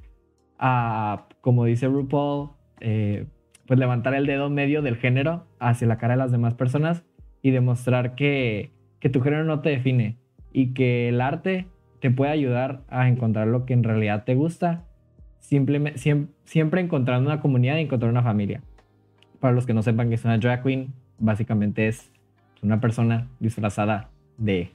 [0.65, 3.25] a, como dice RuPaul, eh,
[3.67, 7.03] pues levantar el dedo medio del género hacia la cara de las demás personas
[7.41, 10.15] y demostrar que, que tu género no te define
[10.53, 11.67] y que el arte
[11.99, 14.85] te puede ayudar a encontrar lo que en realidad te gusta,
[15.39, 18.61] simplemente, siempre, siempre encontrando una comunidad y encontrar una familia.
[19.41, 22.09] Para los que no sepan que es una drag queen, básicamente es
[22.61, 24.71] una persona disfrazada de,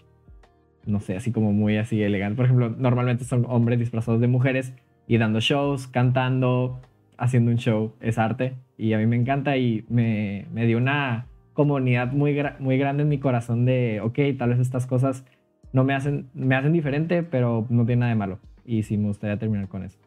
[0.84, 2.36] no sé, así como muy así elegante.
[2.36, 4.74] Por ejemplo, normalmente son hombres disfrazados de mujeres
[5.08, 6.80] y dando shows, cantando,
[7.16, 7.92] haciendo un show.
[8.00, 12.78] Es arte y a mí me encanta y me, me dio una comunidad muy, muy
[12.78, 15.24] grande en mi corazón de, ok, tal vez estas cosas
[15.72, 18.38] no me hacen, me hacen diferente, pero no tiene nada de malo.
[18.64, 19.98] Y sí, me gustaría terminar con eso.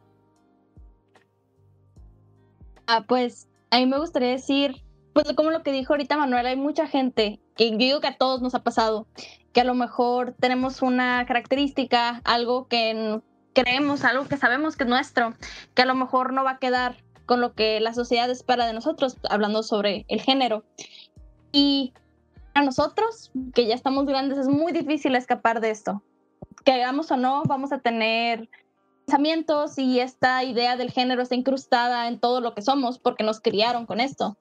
[2.87, 4.75] Ah, pues a mí me gustaría decir,
[5.13, 8.17] pues como lo que dijo ahorita Manuel, hay mucha gente, que yo digo que a
[8.17, 9.07] todos nos ha pasado,
[9.51, 13.21] que a lo mejor tenemos una característica, algo que
[13.53, 15.33] creemos, algo que sabemos que es nuestro,
[15.73, 18.73] que a lo mejor no va a quedar con lo que la sociedad espera de
[18.73, 20.63] nosotros, hablando sobre el género.
[21.51, 21.93] Y
[22.53, 26.03] a nosotros, que ya estamos grandes, es muy difícil escapar de esto.
[26.65, 28.49] Que hagamos o no, vamos a tener
[29.05, 33.39] pensamientos y esta idea del género está incrustada en todo lo que somos porque nos
[33.39, 34.37] criaron con esto.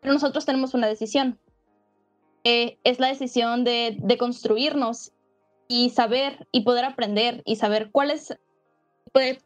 [0.00, 1.38] Pero nosotros tenemos una decisión.
[2.44, 5.12] Es la decisión de, de, construirnos
[5.68, 8.36] y saber y poder aprender y saber cuál es,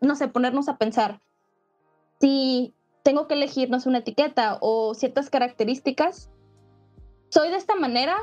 [0.00, 1.20] no sé, ponernos a pensar.
[2.20, 6.30] Si tengo que elegirnos una etiqueta o ciertas características,
[7.28, 8.16] soy de esta manera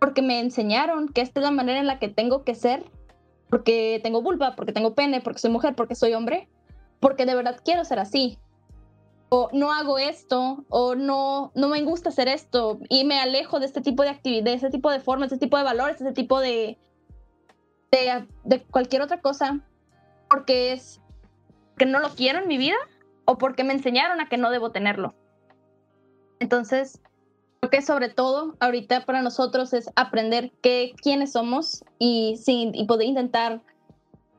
[0.00, 2.84] porque me enseñaron que esta es la manera en la que tengo que ser
[3.48, 6.48] porque tengo vulva, porque tengo pene, porque soy mujer, porque soy hombre,
[6.98, 8.38] porque de verdad quiero ser así.
[9.28, 13.66] O no hago esto, o no, no me gusta hacer esto, y me alejo de
[13.66, 16.08] este tipo de actividad, de este tipo de formas, de este tipo de valores, de
[16.08, 16.78] este tipo de,
[18.44, 19.60] de, cualquier otra cosa,
[20.28, 21.00] porque es
[21.76, 22.76] que no lo quiero en mi vida,
[23.24, 25.14] o porque me enseñaron a que no debo tenerlo.
[26.40, 27.00] Entonces,
[27.70, 33.62] que sobre todo ahorita para nosotros es aprender qué, quiénes somos y, y poder intentar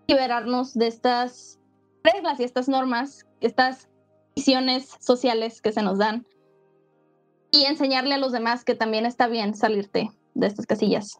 [0.07, 1.59] liberarnos de estas
[2.03, 3.89] reglas y estas normas, estas
[4.35, 6.27] visiones sociales que se nos dan
[7.51, 11.19] y enseñarle a los demás que también está bien salirte de estas casillas.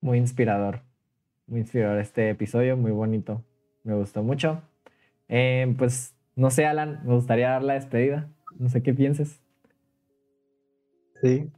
[0.00, 0.80] Muy inspirador,
[1.46, 3.44] muy inspirador este episodio, muy bonito,
[3.84, 4.62] me gustó mucho.
[5.28, 8.28] Eh, pues no sé, Alan, me gustaría dar la despedida.
[8.58, 9.40] No sé qué pienses.
[11.22, 11.48] Sí.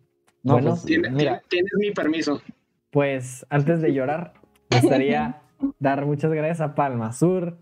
[0.43, 1.43] bueno, pues, tienes, mira.
[1.49, 2.43] tienes mi permiso.
[2.91, 4.35] Pues antes de llorar,
[4.71, 5.41] me gustaría
[5.79, 7.59] dar muchas gracias a Palma Sur.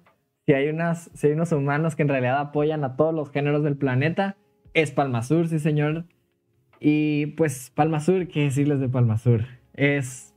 [0.47, 3.63] Si hay, unas, si hay unos humanos que en realidad apoyan a todos los géneros
[3.63, 4.37] del planeta,
[4.75, 6.07] es Palma Sur, sí señor.
[6.81, 9.45] Y pues Palma Sur, ¿qué decirles de Palma Sur?
[9.75, 10.30] Es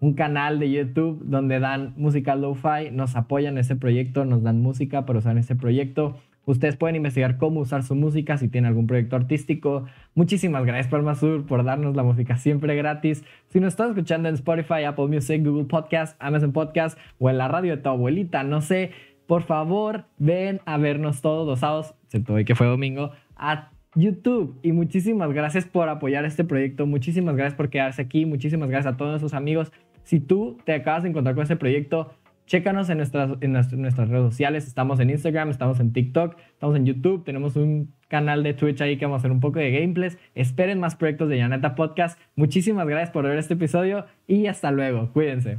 [0.00, 5.06] un canal de YouTube donde dan música lo-fi, nos apoyan ese proyecto, nos dan música
[5.06, 6.16] para usar ese proyecto.
[6.44, 9.86] Ustedes pueden investigar cómo usar su música si tienen algún proyecto artístico.
[10.14, 13.24] Muchísimas gracias Palma Sur por darnos la música siempre gratis.
[13.48, 17.48] Si nos están escuchando en Spotify, Apple Music, Google Podcast, Amazon Podcast o en la
[17.48, 18.92] radio de tu abuelita, no sé,
[19.26, 24.58] por favor ven a vernos todos los sábados, excepto hoy que fue domingo, a YouTube.
[24.62, 26.86] Y muchísimas gracias por apoyar este proyecto.
[26.86, 28.24] Muchísimas gracias por quedarse aquí.
[28.24, 29.72] Muchísimas gracias a todos nuestros amigos.
[30.06, 32.12] Si tú te acabas de encontrar con este proyecto,
[32.46, 34.68] Chécanos en nuestras, en nuestras redes sociales.
[34.68, 37.24] Estamos en Instagram, estamos en TikTok, estamos en YouTube.
[37.24, 40.16] Tenemos un canal de Twitch ahí que vamos a hacer un poco de gameplays.
[40.36, 42.20] Esperen más proyectos de Yaneta Podcast.
[42.36, 45.12] Muchísimas gracias por ver este episodio y hasta luego.
[45.12, 45.58] Cuídense.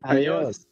[0.00, 0.71] Adiós.